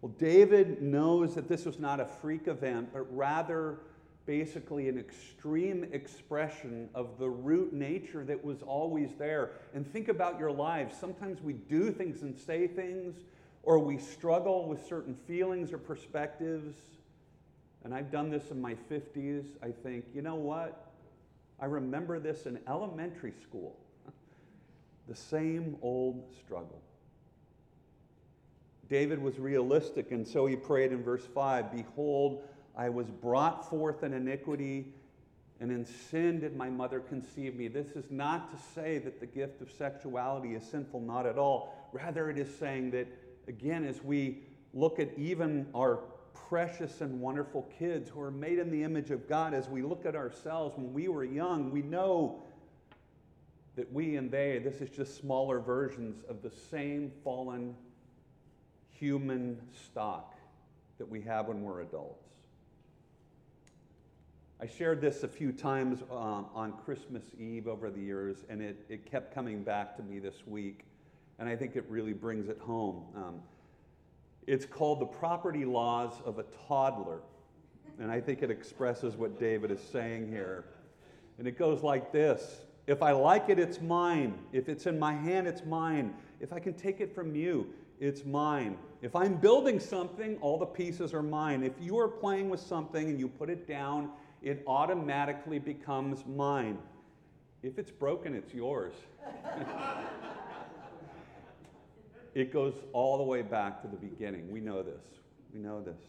Well, 0.00 0.10
David 0.18 0.82
knows 0.82 1.36
that 1.36 1.46
this 1.46 1.64
was 1.64 1.78
not 1.78 2.00
a 2.00 2.06
freak 2.06 2.48
event, 2.48 2.88
but 2.92 3.06
rather 3.16 3.78
basically 4.26 4.88
an 4.88 4.98
extreme 4.98 5.84
expression 5.92 6.88
of 6.94 7.18
the 7.18 7.28
root 7.28 7.72
nature 7.72 8.24
that 8.24 8.44
was 8.44 8.62
always 8.62 9.10
there. 9.18 9.50
And 9.74 9.90
think 9.90 10.08
about 10.08 10.38
your 10.38 10.52
lives. 10.52 10.96
Sometimes 10.98 11.40
we 11.40 11.54
do 11.54 11.90
things 11.90 12.22
and 12.22 12.36
say 12.38 12.66
things, 12.66 13.16
or 13.62 13.78
we 13.78 13.98
struggle 13.98 14.68
with 14.68 14.86
certain 14.86 15.14
feelings 15.26 15.72
or 15.72 15.78
perspectives. 15.78 16.76
And 17.84 17.94
I've 17.94 18.10
done 18.10 18.30
this 18.30 18.50
in 18.50 18.60
my 18.60 18.76
50s. 18.90 19.46
I 19.62 19.70
think, 19.70 20.04
you 20.14 20.22
know 20.22 20.36
what? 20.36 20.92
I 21.60 21.66
remember 21.66 22.18
this 22.18 22.46
in 22.46 22.58
elementary 22.68 23.34
school. 23.42 23.76
the 25.08 25.16
same 25.16 25.76
old 25.82 26.24
struggle. 26.44 26.80
David 28.88 29.22
was 29.22 29.38
realistic, 29.38 30.10
and 30.10 30.26
so 30.28 30.44
he 30.44 30.54
prayed 30.54 30.92
in 30.92 31.02
verse 31.02 31.24
5 31.34 31.72
Behold, 31.72 32.44
I 32.76 32.88
was 32.88 33.10
brought 33.10 33.68
forth 33.68 34.02
in 34.02 34.12
iniquity, 34.12 34.94
and 35.60 35.70
in 35.70 35.84
sin 35.84 36.40
did 36.40 36.56
my 36.56 36.70
mother 36.70 37.00
conceive 37.00 37.54
me. 37.54 37.68
This 37.68 37.88
is 37.88 38.10
not 38.10 38.50
to 38.50 38.62
say 38.74 38.98
that 38.98 39.20
the 39.20 39.26
gift 39.26 39.60
of 39.60 39.70
sexuality 39.70 40.54
is 40.54 40.64
sinful, 40.64 41.00
not 41.00 41.26
at 41.26 41.38
all. 41.38 41.88
Rather, 41.92 42.30
it 42.30 42.38
is 42.38 42.52
saying 42.58 42.90
that, 42.92 43.06
again, 43.46 43.84
as 43.84 44.02
we 44.02 44.38
look 44.74 44.98
at 44.98 45.10
even 45.18 45.66
our 45.74 46.00
precious 46.48 47.00
and 47.00 47.20
wonderful 47.20 47.68
kids 47.78 48.10
who 48.10 48.20
are 48.20 48.30
made 48.30 48.58
in 48.58 48.70
the 48.70 48.82
image 48.82 49.10
of 49.10 49.28
God, 49.28 49.54
as 49.54 49.68
we 49.68 49.82
look 49.82 50.06
at 50.06 50.16
ourselves 50.16 50.76
when 50.76 50.92
we 50.92 51.08
were 51.08 51.24
young, 51.24 51.70
we 51.70 51.82
know 51.82 52.42
that 53.76 53.90
we 53.92 54.16
and 54.16 54.30
they, 54.30 54.58
this 54.58 54.80
is 54.80 54.90
just 54.90 55.18
smaller 55.18 55.60
versions 55.60 56.22
of 56.28 56.42
the 56.42 56.50
same 56.70 57.10
fallen 57.24 57.74
human 58.90 59.58
stock 59.86 60.34
that 60.98 61.08
we 61.08 61.20
have 61.22 61.48
when 61.48 61.62
we're 61.62 61.80
adults. 61.80 62.28
I 64.62 64.66
shared 64.66 65.00
this 65.00 65.24
a 65.24 65.28
few 65.28 65.50
times 65.50 66.02
um, 66.08 66.46
on 66.54 66.74
Christmas 66.84 67.24
Eve 67.36 67.66
over 67.66 67.90
the 67.90 68.00
years, 68.00 68.44
and 68.48 68.62
it, 68.62 68.76
it 68.88 69.10
kept 69.10 69.34
coming 69.34 69.64
back 69.64 69.96
to 69.96 70.04
me 70.04 70.20
this 70.20 70.46
week, 70.46 70.84
and 71.40 71.48
I 71.48 71.56
think 71.56 71.74
it 71.74 71.84
really 71.88 72.12
brings 72.12 72.48
it 72.48 72.58
home. 72.60 73.02
Um, 73.16 73.40
it's 74.46 74.64
called 74.64 75.00
The 75.00 75.06
Property 75.06 75.64
Laws 75.64 76.12
of 76.24 76.38
a 76.38 76.44
Toddler, 76.68 77.22
and 77.98 78.08
I 78.08 78.20
think 78.20 78.40
it 78.44 78.52
expresses 78.52 79.16
what 79.16 79.40
David 79.40 79.72
is 79.72 79.80
saying 79.80 80.28
here. 80.28 80.66
And 81.38 81.48
it 81.48 81.58
goes 81.58 81.82
like 81.82 82.12
this 82.12 82.60
If 82.86 83.02
I 83.02 83.10
like 83.10 83.48
it, 83.48 83.58
it's 83.58 83.80
mine. 83.80 84.38
If 84.52 84.68
it's 84.68 84.86
in 84.86 84.96
my 84.96 85.14
hand, 85.14 85.48
it's 85.48 85.64
mine. 85.64 86.14
If 86.38 86.52
I 86.52 86.60
can 86.60 86.74
take 86.74 87.00
it 87.00 87.12
from 87.12 87.34
you, 87.34 87.66
it's 87.98 88.24
mine. 88.24 88.76
If 89.00 89.16
I'm 89.16 89.34
building 89.34 89.80
something, 89.80 90.38
all 90.40 90.56
the 90.56 90.66
pieces 90.66 91.12
are 91.12 91.22
mine. 91.22 91.64
If 91.64 91.72
you 91.80 91.98
are 91.98 92.06
playing 92.06 92.48
with 92.48 92.60
something 92.60 93.08
and 93.08 93.18
you 93.18 93.26
put 93.26 93.50
it 93.50 93.66
down, 93.66 94.10
it 94.42 94.62
automatically 94.66 95.58
becomes 95.58 96.26
mine. 96.26 96.78
If 97.62 97.78
it's 97.78 97.90
broken, 97.90 98.34
it's 98.34 98.52
yours. 98.52 98.94
it 102.34 102.52
goes 102.52 102.74
all 102.92 103.18
the 103.18 103.24
way 103.24 103.42
back 103.42 103.80
to 103.82 103.88
the 103.88 103.96
beginning. 103.96 104.50
We 104.50 104.60
know 104.60 104.82
this. 104.82 105.02
We 105.54 105.60
know 105.60 105.80
this. 105.80 106.00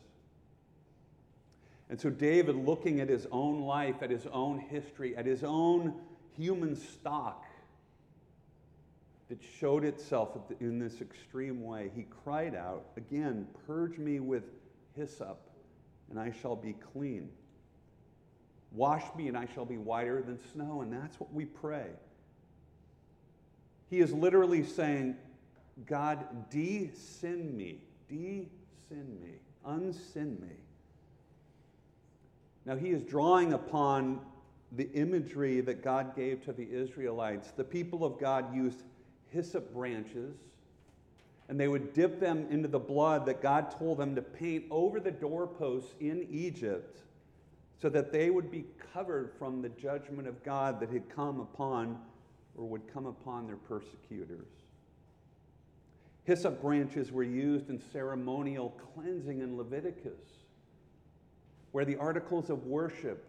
And 1.89 1.99
so, 1.99 2.09
David, 2.09 2.55
looking 2.55 3.01
at 3.01 3.09
his 3.09 3.27
own 3.31 3.61
life, 3.61 3.97
at 4.01 4.09
his 4.09 4.25
own 4.27 4.57
history, 4.57 5.15
at 5.15 5.27
his 5.27 5.43
own 5.43 5.93
human 6.35 6.75
stock 6.75 7.45
that 9.29 9.37
showed 9.59 9.83
itself 9.83 10.29
in 10.59 10.79
this 10.79 11.01
extreme 11.01 11.63
way, 11.63 11.91
he 11.95 12.07
cried 12.23 12.55
out, 12.55 12.85
Again, 12.97 13.47
purge 13.67 13.99
me 13.99 14.19
with 14.19 14.43
hyssop, 14.95 15.39
and 16.09 16.19
I 16.19 16.31
shall 16.41 16.55
be 16.55 16.73
clean. 16.93 17.29
Wash 18.73 19.03
me 19.15 19.27
and 19.27 19.37
I 19.37 19.47
shall 19.53 19.65
be 19.65 19.77
whiter 19.77 20.21
than 20.21 20.39
snow. 20.51 20.81
And 20.81 20.91
that's 20.91 21.19
what 21.19 21.31
we 21.31 21.45
pray. 21.45 21.87
He 23.89 23.99
is 23.99 24.11
literally 24.11 24.63
saying, 24.63 25.15
God, 25.85 26.49
de-sin 26.49 27.55
me, 27.55 27.79
de-sin 28.09 29.17
me, 29.21 29.35
unsin 29.65 30.39
me. 30.39 30.55
Now, 32.65 32.75
he 32.75 32.89
is 32.89 33.03
drawing 33.03 33.53
upon 33.53 34.21
the 34.71 34.89
imagery 34.93 35.61
that 35.61 35.83
God 35.83 36.15
gave 36.15 36.43
to 36.45 36.53
the 36.53 36.67
Israelites. 36.71 37.51
The 37.51 37.63
people 37.63 38.03
of 38.03 38.19
God 38.19 38.55
used 38.55 38.83
hyssop 39.29 39.73
branches, 39.73 40.35
and 41.49 41.59
they 41.59 41.67
would 41.67 41.93
dip 41.93 42.19
them 42.19 42.47
into 42.49 42.67
the 42.67 42.79
blood 42.79 43.25
that 43.25 43.41
God 43.41 43.69
told 43.77 43.99
them 43.99 44.15
to 44.15 44.21
paint 44.21 44.65
over 44.71 44.99
the 44.99 45.11
doorposts 45.11 45.93
in 45.99 46.25
Egypt 46.31 47.01
so 47.81 47.89
that 47.89 48.11
they 48.11 48.29
would 48.29 48.49
be 48.49 48.65
covered 48.93 49.31
from 49.37 49.61
the 49.61 49.69
judgment 49.69 50.27
of 50.27 50.43
God 50.43 50.79
that 50.79 50.89
had 50.89 51.09
come 51.13 51.39
upon 51.39 51.97
or 52.55 52.65
would 52.65 52.91
come 52.93 53.05
upon 53.05 53.47
their 53.47 53.57
persecutors. 53.57 54.47
Hyssop 56.25 56.61
branches 56.61 57.11
were 57.11 57.23
used 57.23 57.69
in 57.69 57.81
ceremonial 57.91 58.79
cleansing 58.93 59.41
in 59.41 59.57
Leviticus, 59.57 60.45
where 61.71 61.83
the 61.83 61.97
articles 61.97 62.49
of 62.49 62.65
worship 62.65 63.27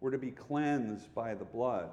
were 0.00 0.10
to 0.10 0.18
be 0.18 0.30
cleansed 0.30 1.14
by 1.14 1.34
the 1.34 1.44
blood. 1.44 1.90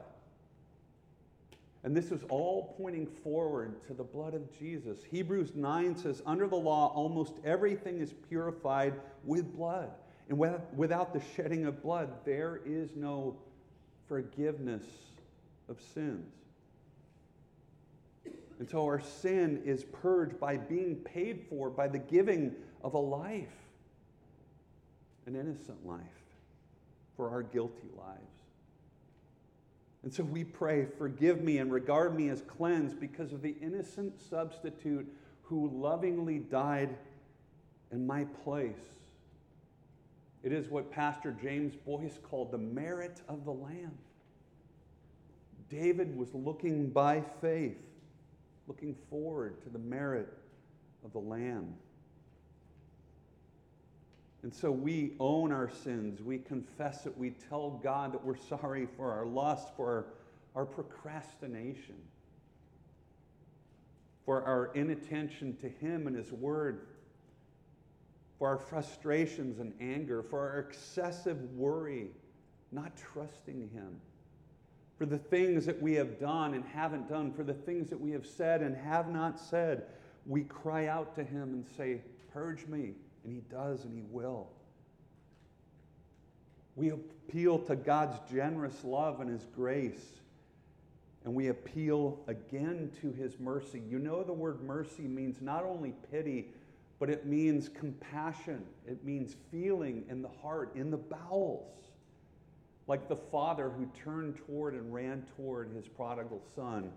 And 1.84 1.96
this 1.96 2.12
is 2.12 2.22
all 2.30 2.76
pointing 2.78 3.08
forward 3.08 3.84
to 3.88 3.94
the 3.94 4.04
blood 4.04 4.34
of 4.34 4.42
Jesus. 4.60 5.00
Hebrews 5.10 5.54
9 5.56 5.96
says, 5.98 6.22
Under 6.26 6.48
the 6.48 6.56
law, 6.56 6.92
almost 6.94 7.34
everything 7.44 8.00
is 8.00 8.14
purified 8.30 8.94
with 9.24 9.56
blood. 9.56 9.90
And 10.32 10.40
without 10.78 11.12
the 11.12 11.22
shedding 11.36 11.66
of 11.66 11.84
blood, 11.84 12.10
there 12.24 12.62
is 12.66 12.96
no 12.96 13.36
forgiveness 14.08 14.86
of 15.68 15.78
sins. 15.94 16.32
And 18.58 18.70
so 18.70 18.86
our 18.86 19.02
sin 19.02 19.62
is 19.66 19.84
purged 19.84 20.40
by 20.40 20.56
being 20.56 20.96
paid 20.96 21.48
for 21.50 21.70
by 21.70 21.90
the 21.90 21.98
giving 22.00 22.56
of 22.82 22.94
a 22.94 22.98
life, 22.98 23.50
an 25.26 25.36
innocent 25.36 25.86
life, 25.86 26.00
for 27.18 27.30
our 27.30 27.44
guilty 27.44 27.90
lives. 27.98 28.22
And 30.04 30.14
so 30.14 30.24
we 30.24 30.46
pray, 30.46 30.88
forgive 30.98 31.44
me 31.44 31.58
and 31.58 31.74
regard 31.74 32.16
me 32.16 32.30
as 32.30 32.42
cleansed 32.42 33.02
because 33.02 33.34
of 33.34 33.42
the 33.42 33.58
innocent 33.62 34.14
substitute 34.30 35.14
who 35.42 35.70
lovingly 35.74 36.40
died 36.40 36.96
in 37.92 38.08
my 38.08 38.24
place. 38.46 38.78
It 40.44 40.52
is 40.52 40.70
what 40.70 40.92
Pastor 40.92 41.36
James 41.40 41.76
Boice 41.76 42.18
called 42.24 42.52
the 42.52 42.58
merit 42.58 43.22
of 43.28 43.46
the 43.46 43.52
Lamb. 43.52 43.98
David 45.70 46.18
was 46.18 46.34
looking 46.34 46.90
by 46.90 47.24
faith, 47.40 47.78
looking 48.68 48.96
forward 49.10 49.62
to 49.64 49.70
the 49.70 49.80
merit 49.80 50.28
of 51.06 51.14
the 51.14 51.20
Lamb. 51.20 51.74
And 54.44 54.54
so 54.54 54.72
we 54.72 55.14
own 55.20 55.52
our 55.52 55.70
sins. 55.70 56.22
We 56.22 56.40
confess 56.40 57.06
it. 57.06 57.16
We 57.16 57.32
tell 57.50 57.80
God 57.84 58.12
that 58.14 58.26
we're 58.26 58.36
sorry 58.36 58.88
for 58.98 59.12
our 59.12 59.26
lust, 59.26 59.70
for 59.76 59.88
our, 60.56 60.62
our 60.62 60.66
procrastination, 60.66 61.96
for 64.26 64.44
our 64.44 64.72
inattention 64.74 65.56
to 65.58 65.70
Him 65.70 66.08
and 66.08 66.16
His 66.16 66.32
Word, 66.32 66.88
for 68.42 68.48
our 68.48 68.58
frustrations 68.58 69.60
and 69.60 69.72
anger, 69.80 70.24
for 70.24 70.40
our 70.40 70.58
excessive 70.58 71.38
worry, 71.52 72.08
not 72.72 72.92
trusting 72.98 73.70
Him, 73.72 74.02
for 74.98 75.06
the 75.06 75.20
things 75.20 75.64
that 75.68 75.80
we 75.80 75.94
have 75.94 76.20
done 76.20 76.56
and 76.56 76.66
haven't 76.66 77.08
done, 77.08 77.32
for 77.32 77.44
the 77.44 77.54
things 77.54 77.88
that 77.92 78.02
we 78.02 78.10
have 78.10 78.26
said 78.26 78.62
and 78.62 78.76
have 78.76 79.12
not 79.12 79.40
said. 79.40 79.84
We 80.26 80.42
cry 80.46 80.88
out 80.88 81.14
to 81.18 81.24
Him 81.24 81.54
and 81.54 81.64
say, 81.78 82.02
Purge 82.34 82.66
me 82.66 82.96
and 83.24 83.32
He 83.32 83.44
does, 83.52 83.86
and 83.86 83.96
He 83.96 84.06
will. 84.10 84.48
We 86.76 86.90
appeal 86.90 87.60
to 87.60 87.76
God's 87.76 88.18
generous 88.28 88.84
love 88.84 89.22
and 89.22 89.30
His 89.30 89.46
grace, 89.56 90.14
and 91.26 91.36
we 91.36 91.50
appeal 91.50 92.18
again 92.26 92.90
to 93.02 93.12
His 93.12 93.40
mercy. 93.40 93.84
You 93.88 94.00
know, 94.00 94.24
the 94.24 94.34
word 94.34 94.64
mercy 94.64 95.04
means 95.04 95.42
not 95.42 95.64
only 95.64 95.94
pity, 96.10 96.48
but 97.02 97.10
it 97.10 97.26
means 97.26 97.68
compassion, 97.68 98.64
it 98.88 99.04
means 99.04 99.36
feeling 99.50 100.06
in 100.08 100.22
the 100.22 100.30
heart, 100.44 100.72
in 100.76 100.92
the 100.92 100.98
bowels. 100.98 101.90
Like 102.86 103.10
the 103.10 103.16
father 103.16 103.72
who 103.72 103.90
turned 104.04 104.38
toward 104.46 104.76
and 104.76 104.94
ran 104.94 105.26
toward 105.36 105.72
his 105.72 105.88
prodigal 105.88 106.44
son 106.56 106.92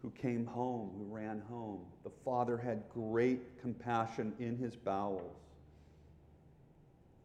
who 0.00 0.08
came 0.12 0.46
home, 0.46 0.90
who 0.96 1.14
ran 1.14 1.42
home. 1.50 1.80
The 2.02 2.10
Father 2.24 2.56
had 2.56 2.82
great 2.94 3.60
compassion 3.60 4.32
in 4.38 4.56
his 4.56 4.74
bowels. 4.74 5.36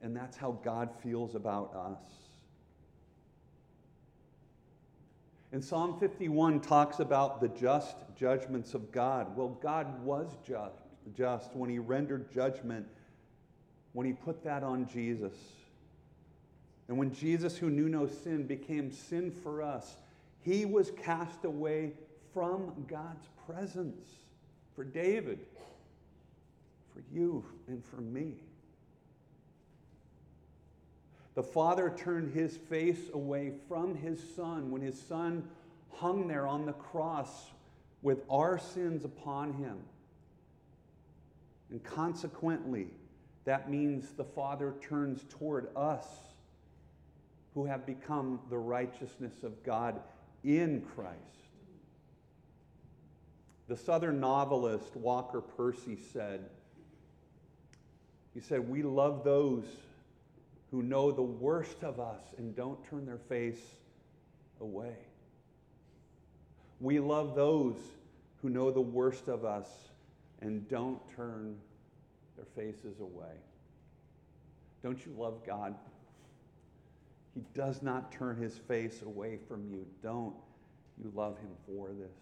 And 0.02 0.14
that's 0.14 0.36
how 0.36 0.60
God 0.66 0.90
feels 1.02 1.36
about 1.36 1.74
us. 1.74 2.02
And 5.54 5.64
Psalm 5.64 5.98
51 5.98 6.60
talks 6.60 7.00
about 7.00 7.40
the 7.40 7.48
just 7.48 7.96
judgments 8.18 8.74
of 8.74 8.92
God. 8.92 9.38
Well, 9.38 9.58
God 9.64 10.04
was 10.04 10.36
just, 10.46 10.85
just 11.14 11.56
when 11.56 11.70
he 11.70 11.80
rendered 11.80 12.32
judgment, 12.32 12.88
when 13.94 14.06
he 14.06 14.14
put 14.14 14.44
that 14.44 14.64
on 14.64 14.88
Jesus. 14.88 15.34
And 16.88 16.98
when 16.98 17.14
Jesus, 17.14 17.58
who 17.58 17.70
knew 17.70 17.90
no 17.90 18.08
sin, 18.08 18.46
became 18.46 18.92
sin 18.92 19.32
for 19.32 19.62
us, 19.62 19.98
he 20.42 20.66
was 20.66 20.92
cast 20.92 21.46
away 21.46 21.94
from 22.34 22.86
God's 22.88 23.26
presence 23.48 24.08
for 24.76 24.84
David, 24.84 25.40
for 26.94 27.02
you, 27.12 27.44
and 27.68 27.84
for 27.84 28.02
me. 28.02 28.36
The 31.34 31.44
father 31.44 31.94
turned 31.98 32.34
his 32.34 32.56
face 32.56 33.10
away 33.14 33.54
from 33.68 33.96
his 33.96 34.22
son 34.36 34.72
when 34.72 34.82
his 34.82 35.02
son 35.02 35.48
hung 35.94 36.28
there 36.28 36.48
on 36.48 36.66
the 36.66 36.74
cross 36.74 37.52
with 38.02 38.24
our 38.30 38.60
sins 38.60 39.04
upon 39.04 39.54
him. 39.54 39.78
And 41.76 41.84
consequently, 41.84 42.88
that 43.44 43.70
means 43.70 44.12
the 44.12 44.24
Father 44.24 44.76
turns 44.82 45.26
toward 45.28 45.68
us 45.76 46.06
who 47.54 47.66
have 47.66 47.86
become 47.86 48.40
the 48.50 48.58
righteousness 48.58 49.44
of 49.44 49.62
God 49.62 50.00
in 50.46 50.86
Christ. 50.96 51.20
The 53.68 53.76
Southern 53.76 54.22
novelist 54.22 54.96
Walker 54.96 55.42
Percy 55.42 55.98
said, 56.14 56.46
he 58.34 58.40
said, 58.40 58.70
We 58.70 58.82
love 58.82 59.26
those 59.26 59.66
who 60.72 60.82
know 60.82 61.12
the 61.12 61.22
worst 61.22 61.84
of 61.84 62.00
us 62.00 62.22
and 62.38 62.56
don't 62.56 62.82
turn 62.90 63.06
their 63.06 63.18
face 63.18 63.60
away. 64.62 64.96
We 66.80 67.02
love 67.02 67.36
those 67.36 67.76
who 68.42 68.50
know 68.50 68.72
the 68.72 68.80
worst 68.80 69.28
of 69.28 69.44
us 69.44 69.68
and 70.46 70.70
don't 70.70 71.00
turn 71.16 71.56
their 72.36 72.46
faces 72.56 73.00
away. 73.00 73.34
Don't 74.84 75.04
you 75.04 75.12
love 75.18 75.44
God? 75.46 75.74
He 77.34 77.42
does 77.56 77.82
not 77.82 78.12
turn 78.12 78.38
his 78.38 78.56
face 78.56 79.02
away 79.02 79.40
from 79.48 79.68
you. 79.68 79.88
Don't 80.04 80.36
you 81.04 81.12
love 81.16 81.40
him 81.40 81.50
for 81.66 81.88
this? 81.90 82.14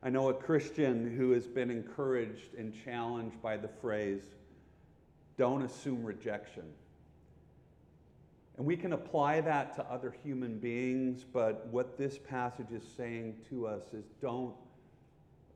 I 0.00 0.10
know 0.10 0.28
a 0.28 0.34
Christian 0.34 1.12
who 1.16 1.32
has 1.32 1.48
been 1.48 1.72
encouraged 1.72 2.54
and 2.56 2.72
challenged 2.84 3.42
by 3.42 3.56
the 3.56 3.68
phrase, 3.80 4.22
don't 5.36 5.62
assume 5.62 6.04
rejection. 6.04 6.62
And 8.56 8.64
we 8.64 8.76
can 8.76 8.92
apply 8.92 9.40
that 9.40 9.74
to 9.74 9.84
other 9.90 10.14
human 10.22 10.58
beings, 10.58 11.24
but 11.24 11.66
what 11.72 11.98
this 11.98 12.16
passage 12.16 12.70
is 12.72 12.84
saying 12.96 13.38
to 13.50 13.66
us 13.66 13.82
is 13.92 14.04
don't 14.22 14.54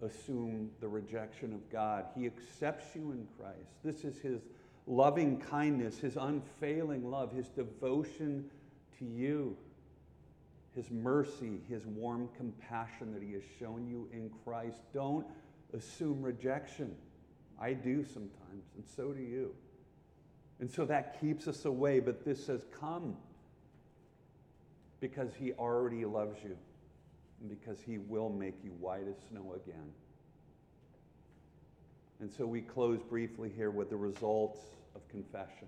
assume 0.02 0.70
the 0.80 0.88
rejection 0.88 1.52
of 1.52 1.70
God. 1.70 2.06
He 2.16 2.26
accepts 2.26 2.94
you 2.94 3.12
in 3.12 3.26
Christ. 3.38 3.70
This 3.84 4.04
is 4.04 4.18
His 4.20 4.40
loving 4.86 5.38
kindness, 5.38 5.98
His 5.98 6.16
unfailing 6.16 7.10
love, 7.10 7.32
His 7.32 7.48
devotion 7.48 8.50
to 8.98 9.04
you 9.04 9.56
his 10.74 10.90
mercy, 10.90 11.60
his 11.68 11.84
warm 11.86 12.28
compassion 12.36 13.12
that 13.12 13.22
he 13.22 13.32
has 13.32 13.42
shown 13.58 13.86
you 13.86 14.08
in 14.12 14.30
Christ. 14.44 14.78
Don't 14.94 15.26
assume 15.76 16.22
rejection. 16.22 16.94
I 17.60 17.74
do 17.74 18.04
sometimes, 18.04 18.64
and 18.74 18.84
so 18.96 19.12
do 19.12 19.20
you. 19.20 19.54
And 20.60 20.70
so 20.70 20.84
that 20.86 21.20
keeps 21.20 21.46
us 21.46 21.64
away, 21.64 22.00
but 22.00 22.24
this 22.24 22.44
says, 22.44 22.64
Come, 22.80 23.16
because 25.00 25.32
he 25.38 25.52
already 25.52 26.04
loves 26.04 26.38
you, 26.42 26.56
because 27.48 27.78
he 27.80 27.98
will 27.98 28.28
make 28.28 28.54
you 28.62 28.70
white 28.80 29.06
as 29.08 29.16
snow 29.30 29.54
again. 29.54 29.92
And 32.20 32.30
so 32.30 32.46
we 32.46 32.60
close 32.60 33.00
briefly 33.02 33.50
here 33.54 33.70
with 33.70 33.90
the 33.90 33.96
results 33.96 34.58
of 34.94 35.06
confession. 35.08 35.66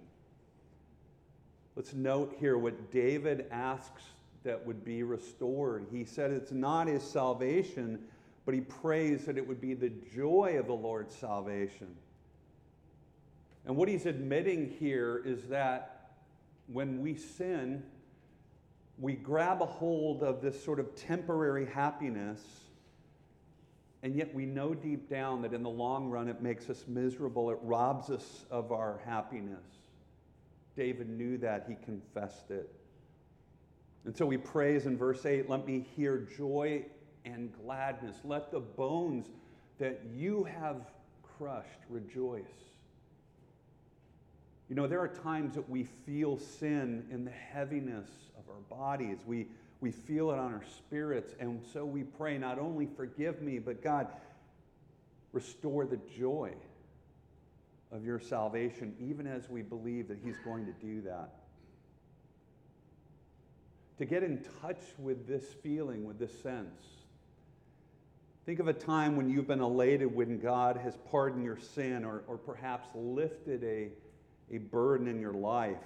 Let's 1.77 1.93
note 1.93 2.37
here 2.39 2.57
what 2.57 2.93
David 2.93 3.47
asks 3.51 4.03
that 4.45 4.65
would 4.65 4.85
be 4.85 5.03
restored. 5.03 5.87
He 5.91 6.05
said 6.05 6.31
it's 6.31 6.53
not 6.53 6.87
his 6.87 7.03
salvation, 7.03 7.99
but 8.45 8.55
he 8.55 8.61
prays 8.61 9.25
that 9.25 9.37
it 9.37 9.47
would 9.47 9.61
be 9.61 9.75
the 9.75 9.91
joy 10.15 10.57
of 10.59 10.67
the 10.67 10.75
Lord's 10.75 11.15
salvation. 11.15 11.89
And 13.67 13.77
what 13.77 13.89
he's 13.89 14.07
admitting 14.07 14.71
here 14.79 15.23
is 15.25 15.45
that 15.45 16.13
when 16.67 17.01
we 17.01 17.17
sin, 17.17 17.83
we 18.99 19.15
grab 19.15 19.61
a 19.61 19.67
hold 19.67 20.23
of 20.23 20.41
this 20.41 20.63
sort 20.63 20.79
of 20.79 20.95
temporary 20.95 21.67
happiness, 21.67 22.41
and 24.03 24.15
yet 24.15 24.33
we 24.35 24.47
know 24.47 24.75
deep 24.75 25.09
down 25.09 25.43
that 25.43 25.53
in 25.53 25.63
the 25.63 25.71
long 25.71 26.11
run 26.11 26.29
it 26.29 26.43
makes 26.43 26.71
us 26.71 26.85
miserable. 26.87 27.51
It 27.51 27.59
robs 27.63 28.11
us 28.11 28.45
of 28.51 28.71
our 28.71 29.01
happiness. 29.05 29.65
David 30.77 31.09
knew 31.09 31.39
that, 31.39 31.67
he 31.69 31.75
confessed 31.85 32.51
it. 32.51 32.71
And 34.05 34.17
so 34.17 34.29
he 34.29 34.37
prays 34.37 34.87
in 34.87 34.97
verse 34.97 35.25
8 35.25 35.49
Let 35.49 35.67
me 35.67 35.87
hear 35.97 36.29
joy 36.37 36.85
and 37.25 37.53
gladness. 37.65 38.17
Let 38.25 38.51
the 38.51 38.61
bones 38.61 39.27
that 39.79 40.03
you 40.13 40.45
have 40.45 40.83
crushed 41.39 41.81
rejoice. 41.89 42.74
You 44.75 44.81
know, 44.81 44.89
there 44.89 44.99
are 44.99 45.07
times 45.07 45.55
that 45.55 45.71
we 45.71 45.85
feel 46.05 46.37
sin 46.37 47.07
in 47.13 47.25
the 47.25 47.31
heaviness 47.31 48.09
of 48.37 48.43
our 48.49 48.61
bodies. 48.77 49.19
We, 49.25 49.47
we 49.81 49.93
feel 49.93 50.33
it 50.33 50.39
on 50.41 50.53
our 50.53 50.65
spirits. 50.79 51.33
And 51.39 51.63
so 51.73 51.85
we 51.85 52.03
pray, 52.03 52.39
not 52.39 52.59
only 52.59 52.89
forgive 52.97 53.41
me, 53.41 53.61
but 53.61 53.85
God, 53.85 54.09
restore 55.33 55.87
the 55.87 56.01
joy 56.19 56.55
of 57.93 58.05
your 58.05 58.19
salvation, 58.19 58.97
even 58.99 59.29
as 59.29 59.49
we 59.49 59.63
believe 59.63 60.09
that 60.09 60.19
He's 60.25 60.39
going 60.45 60.67
to 60.67 60.73
do 60.85 61.03
that. 61.03 61.37
To 63.99 64.05
get 64.05 64.25
in 64.25 64.45
touch 64.61 64.83
with 64.99 65.29
this 65.29 65.45
feeling, 65.63 66.05
with 66.05 66.19
this 66.19 66.37
sense. 66.43 66.83
Think 68.45 68.59
of 68.59 68.67
a 68.67 68.73
time 68.73 69.15
when 69.15 69.31
you've 69.31 69.47
been 69.47 69.61
elated 69.61 70.13
when 70.13 70.41
God 70.41 70.77
has 70.79 70.97
pardoned 71.13 71.45
your 71.45 71.59
sin 71.59 72.05
or, 72.05 72.25
or 72.27 72.37
perhaps 72.37 72.89
lifted 72.97 73.63
a, 73.63 73.91
a 74.53 74.59
burden 74.59 75.09
in 75.09 75.21
your 75.21 75.33
life, 75.33 75.77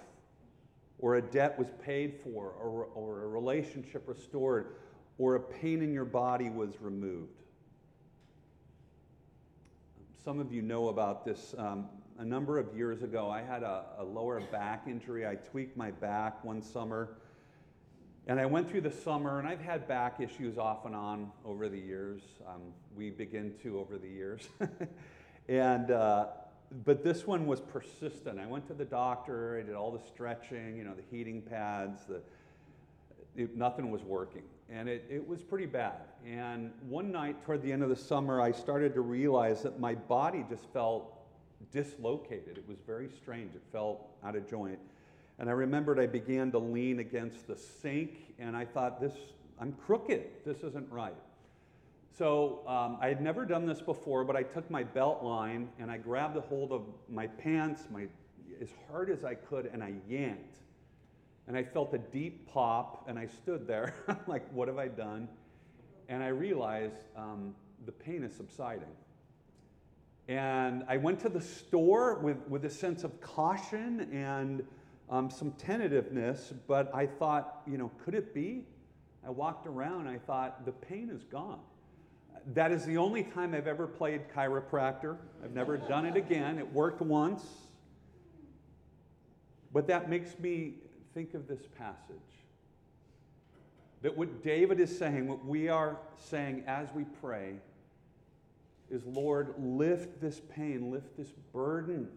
or 0.99 1.17
a 1.17 1.23
debt 1.23 1.59
was 1.59 1.69
paid 1.83 2.15
for, 2.23 2.51
or, 2.51 2.89
or 2.95 3.25
a 3.25 3.29
relationship 3.29 4.05
restored, 4.07 4.75
or 5.19 5.37
a 5.37 5.41
pain 5.41 5.83
in 5.83 5.93
your 5.93 6.05
body 6.05 6.51
was 6.51 6.81
removed. 6.81 7.43
Some 10.25 10.41
of 10.41 10.53
you 10.53 10.63
know 10.63 10.89
about 10.89 11.25
this. 11.25 11.55
Um, 11.57 11.89
a 12.19 12.25
number 12.25 12.59
of 12.59 12.77
years 12.77 13.03
ago, 13.03 13.31
I 13.31 13.43
had 13.43 13.63
a, 13.63 13.85
a 13.99 14.05
lower 14.05 14.41
back 14.41 14.83
injury. 14.87 15.27
I 15.27 15.37
tweaked 15.37 15.77
my 15.77 15.93
back 15.93 16.45
one 16.45 16.61
summer. 16.61 17.11
And 18.27 18.39
I 18.39 18.45
went 18.45 18.69
through 18.69 18.83
the 18.83 18.91
summer, 18.91 19.39
and 19.39 19.49
I've 19.49 19.61
had 19.61 19.89
back 19.89 20.21
issues 20.21 20.59
off 20.59 20.85
and 20.85 20.95
on 20.95 21.33
over 21.47 21.69
the 21.69 21.79
years. 21.79 22.21
Um, 22.47 22.61
we 22.95 23.09
begin 23.09 23.55
to 23.63 23.79
over 23.79 23.97
the 23.97 24.09
years. 24.09 24.49
and, 25.49 25.91
uh, 25.91 26.27
but 26.85 27.03
this 27.03 27.27
one 27.27 27.47
was 27.47 27.61
persistent. 27.61 28.39
I 28.39 28.47
went 28.47 28.67
to 28.69 28.75
the 28.75 28.85
doctor, 28.85 29.59
I 29.59 29.67
did 29.67 29.75
all 29.75 29.91
the 29.91 30.05
stretching, 30.07 30.77
you 30.77 30.85
know, 30.85 30.95
the 30.95 31.17
heating 31.17 31.43
pads, 31.43 32.05
the, 32.05 32.21
it, 33.37 33.57
nothing 33.57 33.91
was 33.91 34.03
working. 34.03 34.43
And 34.71 34.89
it, 34.89 35.05
it 35.09 35.27
was 35.27 35.43
pretty 35.43 35.67
bad. 35.67 36.03
And 36.27 36.73
one 36.89 37.11
night 37.11 37.43
toward 37.45 37.63
the 37.63 37.73
end 37.73 37.83
of 37.83 37.89
the 37.89 37.97
summer, 37.97 38.41
I 38.41 38.53
started 38.53 38.93
to 38.95 39.01
realize 39.01 39.63
that 39.63 39.81
my 39.81 39.95
body 39.95 40.45
just 40.49 40.65
felt 40.73 41.15
dislocated. 41.73 42.59
It 42.59 42.69
was 42.69 42.79
very 42.87 43.09
strange. 43.09 43.55
It 43.55 43.63
felt 43.73 44.07
out 44.25 44.37
of 44.37 44.49
joint. 44.49 44.79
And 45.39 45.49
I 45.49 45.53
remembered 45.53 45.99
I 45.99 46.07
began 46.07 46.51
to 46.53 46.59
lean 46.59 46.99
against 46.99 47.47
the 47.47 47.57
sink, 47.57 48.35
and 48.39 48.57
I 48.57 48.65
thought, 48.65 49.01
this, 49.01 49.15
I'm 49.61 49.73
crooked. 49.73 50.25
This 50.45 50.59
isn't 50.59 50.91
right. 50.91 51.15
So 52.17 52.63
um, 52.67 52.99
I 53.01 53.09
had 53.09 53.21
never 53.21 53.45
done 53.45 53.67
this 53.67 53.81
before, 53.81 54.25
but 54.25 54.37
I 54.37 54.43
took 54.43 54.71
my 54.71 54.83
belt 54.83 55.23
line 55.23 55.69
and 55.79 55.91
I 55.91 55.99
grabbed 55.99 56.37
a 56.37 56.41
hold 56.41 56.73
of 56.73 56.83
my 57.09 57.27
pants 57.27 57.85
my, 57.93 58.07
as 58.61 58.69
hard 58.91 59.11
as 59.11 59.25
I 59.25 59.35
could, 59.35 59.67
and 59.67 59.83
I 59.83 59.95
yanked. 60.09 60.57
And 61.47 61.57
I 61.57 61.63
felt 61.63 61.95
a 61.95 61.99
deep 61.99 62.47
pop, 62.53 63.07
and 63.09 63.19
I 63.19 63.27
stood 63.27 63.67
there, 63.67 63.95
like, 64.27 64.51
what 64.53 64.69
have 64.69 64.79
I 64.79 64.89
done? 64.89 65.29
And 66.09 66.23
I 66.23 66.29
realized 66.29 66.97
um, 67.17 67.55
the 67.87 67.93
pain 67.93 68.23
is 68.23 68.35
subsiding. 68.35 68.89
And 70.29 70.85
I 70.89 70.99
went 70.99 71.21
to 71.21 71.31
the 71.31 71.41
store 71.41 72.19
with, 72.19 72.37
with 72.49 72.67
a 72.67 72.71
sense 72.71 73.03
of 73.03 73.19
caution 73.23 74.13
and 74.13 74.63
um, 75.09 75.31
some 75.31 75.53
tentativeness, 75.53 76.53
but 76.67 76.95
I 76.95 77.07
thought, 77.07 77.63
you 77.67 77.79
know, 77.79 77.91
could 78.05 78.15
it 78.15 78.35
be? 78.35 78.65
I 79.27 79.31
walked 79.31 79.67
around, 79.67 80.07
I 80.07 80.19
thought, 80.19 80.67
the 80.67 80.73
pain 80.73 81.11
is 81.11 81.25
gone. 81.25 81.61
That 82.55 82.73
is 82.73 82.87
the 82.87 82.97
only 82.97 83.25
time 83.25 83.55
I've 83.55 83.67
ever 83.67 83.87
played 83.87 84.23
chiropractor. 84.35 85.17
I've 85.45 85.53
never 85.53 85.77
done 85.77 86.07
it 86.07 86.17
again. 86.17 86.59
It 86.59 86.73
worked 86.73 87.03
once. 87.03 87.45
But 89.71 89.87
that 89.89 90.09
makes 90.09 90.39
me 90.39 90.77
think 91.13 91.35
of 91.35 91.47
this 91.47 91.61
passage. 91.77 92.17
That 94.01 94.17
what 94.17 94.43
David 94.43 94.81
is 94.81 94.97
saying, 94.97 95.29
what 95.29 95.45
we 95.45 95.69
are 95.69 95.99
saying 96.17 96.65
as 96.67 96.89
we 96.95 97.05
pray, 97.21 97.57
is 98.91 99.05
Lord, 99.05 99.55
lift 99.59 100.19
this 100.19 100.41
pain, 100.55 100.91
lift 100.91 101.19
this 101.19 101.33
burden, 101.53 102.09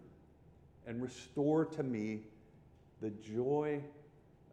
and 0.87 1.01
restore 1.01 1.65
to 1.65 1.83
me 1.83 2.21
the 3.01 3.09
joy 3.09 3.81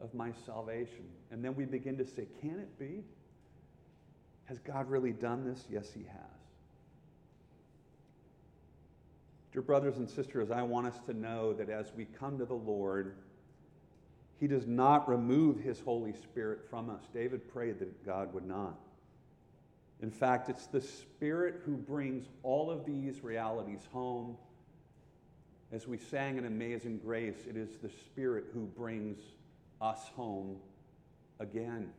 of 0.01 0.13
my 0.13 0.33
salvation. 0.45 1.05
And 1.31 1.45
then 1.45 1.55
we 1.55 1.67
begin 1.67 1.97
to 1.99 2.05
say, 2.05 2.27
Can 2.41 2.59
it 2.59 2.79
be? 2.81 3.05
Has 4.49 4.59
God 4.61 4.89
really 4.89 5.13
done 5.13 5.45
this? 5.45 5.67
Yes, 5.71 5.91
He 5.93 6.05
has. 6.05 6.39
Dear 9.53 9.61
brothers 9.61 9.99
and 9.99 10.09
sisters, 10.09 10.51
I 10.51 10.63
want 10.63 10.87
us 10.87 10.99
to 11.07 11.13
know 11.13 11.53
that 11.53 11.69
as 11.69 11.93
we 11.95 12.07
come 12.07 12.39
to 12.39 12.47
the 12.47 12.55
Lord, 12.55 13.15
He 14.41 14.47
does 14.47 14.67
not 14.67 15.07
remove 15.07 15.61
His 15.61 15.81
Holy 15.81 16.15
Spirit 16.15 16.61
from 16.71 16.89
us. 16.89 17.03
David 17.13 17.47
prayed 17.53 17.79
that 17.81 18.07
God 18.07 18.33
would 18.33 18.47
not. 18.47 18.79
In 20.01 20.11
fact, 20.11 20.49
it's 20.49 20.67
the 20.67 20.81
Spirit 20.81 21.61
who 21.67 21.73
brings 21.73 22.25
all 22.43 22.71
of 22.71 22.87
these 22.87 23.23
realities 23.23 23.87
home. 23.93 24.35
As 25.73 25.87
we 25.87 25.99
sang 25.99 26.39
in 26.39 26.47
Amazing 26.47 27.01
Grace, 27.05 27.45
it 27.47 27.57
is 27.57 27.77
the 27.83 27.91
Spirit 27.91 28.47
who 28.55 28.61
brings 28.61 29.19
us 29.83 30.01
home 30.17 30.57
again. 31.39 31.91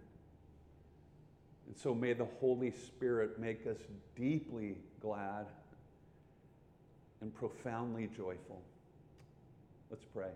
And 1.70 1.78
so 1.78 1.94
may 1.94 2.14
the 2.14 2.28
Holy 2.40 2.72
Spirit 2.72 3.40
make 3.40 3.66
us 3.68 3.78
deeply 4.16 4.76
glad 5.02 5.46
and 7.22 7.34
profoundly 7.34 8.10
joyful. 8.18 8.60
Let's 9.92 10.04
pray. 10.04 10.32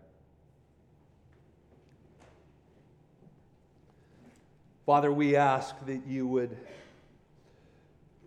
Father, 4.86 5.12
we 5.12 5.36
ask 5.36 5.74
that 5.88 6.06
you 6.06 6.28
would 6.28 6.56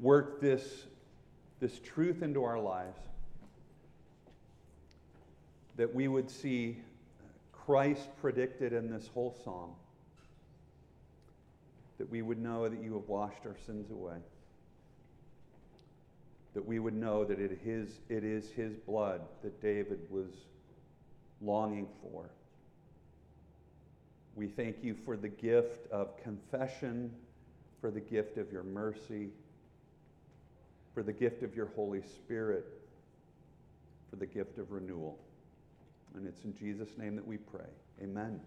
work 0.01 0.41
this, 0.41 0.87
this 1.61 1.79
truth 1.79 2.23
into 2.23 2.43
our 2.43 2.59
lives, 2.59 2.99
that 5.77 5.95
we 5.95 6.09
would 6.09 6.29
see 6.29 6.79
Christ 7.53 8.09
predicted 8.21 8.73
in 8.73 8.91
this 8.91 9.07
whole 9.15 9.37
psalm 9.45 9.71
that 11.99 12.11
we 12.11 12.23
would 12.23 12.39
know 12.39 12.69
that 12.69 12.83
you 12.83 12.95
have 12.95 13.09
washed 13.09 13.47
our 13.47 13.57
sins 13.67 13.91
away. 13.91 14.19
That 16.55 16.67
we 16.67 16.79
would 16.79 16.95
know 16.95 17.25
that 17.25 17.39
it 17.39 17.61
is, 17.65 18.01
it 18.09 18.25
is 18.25 18.51
his 18.51 18.75
blood 18.75 19.21
that 19.43 19.61
David 19.61 20.01
was 20.11 20.31
longing 21.41 21.89
for. 22.03 22.31
We 24.35 24.49
thank 24.49 24.77
you 24.83 24.95
for 25.05 25.17
the 25.17 25.29
gift 25.29 25.91
of 25.91 26.17
confession, 26.23 27.11
for 27.81 27.91
the 27.91 28.01
gift 28.01 28.37
of 28.37 28.53
your 28.53 28.63
mercy, 28.63 29.31
for 30.93 31.03
the 31.03 31.13
gift 31.13 31.43
of 31.43 31.55
your 31.55 31.67
Holy 31.75 32.03
Spirit, 32.03 32.67
for 34.11 34.17
the 34.17 34.27
gift 34.27 34.59
of 34.59 34.73
renewal. 34.73 35.19
And 36.15 36.27
it's 36.27 36.45
in 36.45 36.55
Jesus' 36.57 36.97
name 36.97 37.17
that 37.17 37.27
we 37.27 37.37
pray. 37.37 37.69
Amen. 38.03 38.41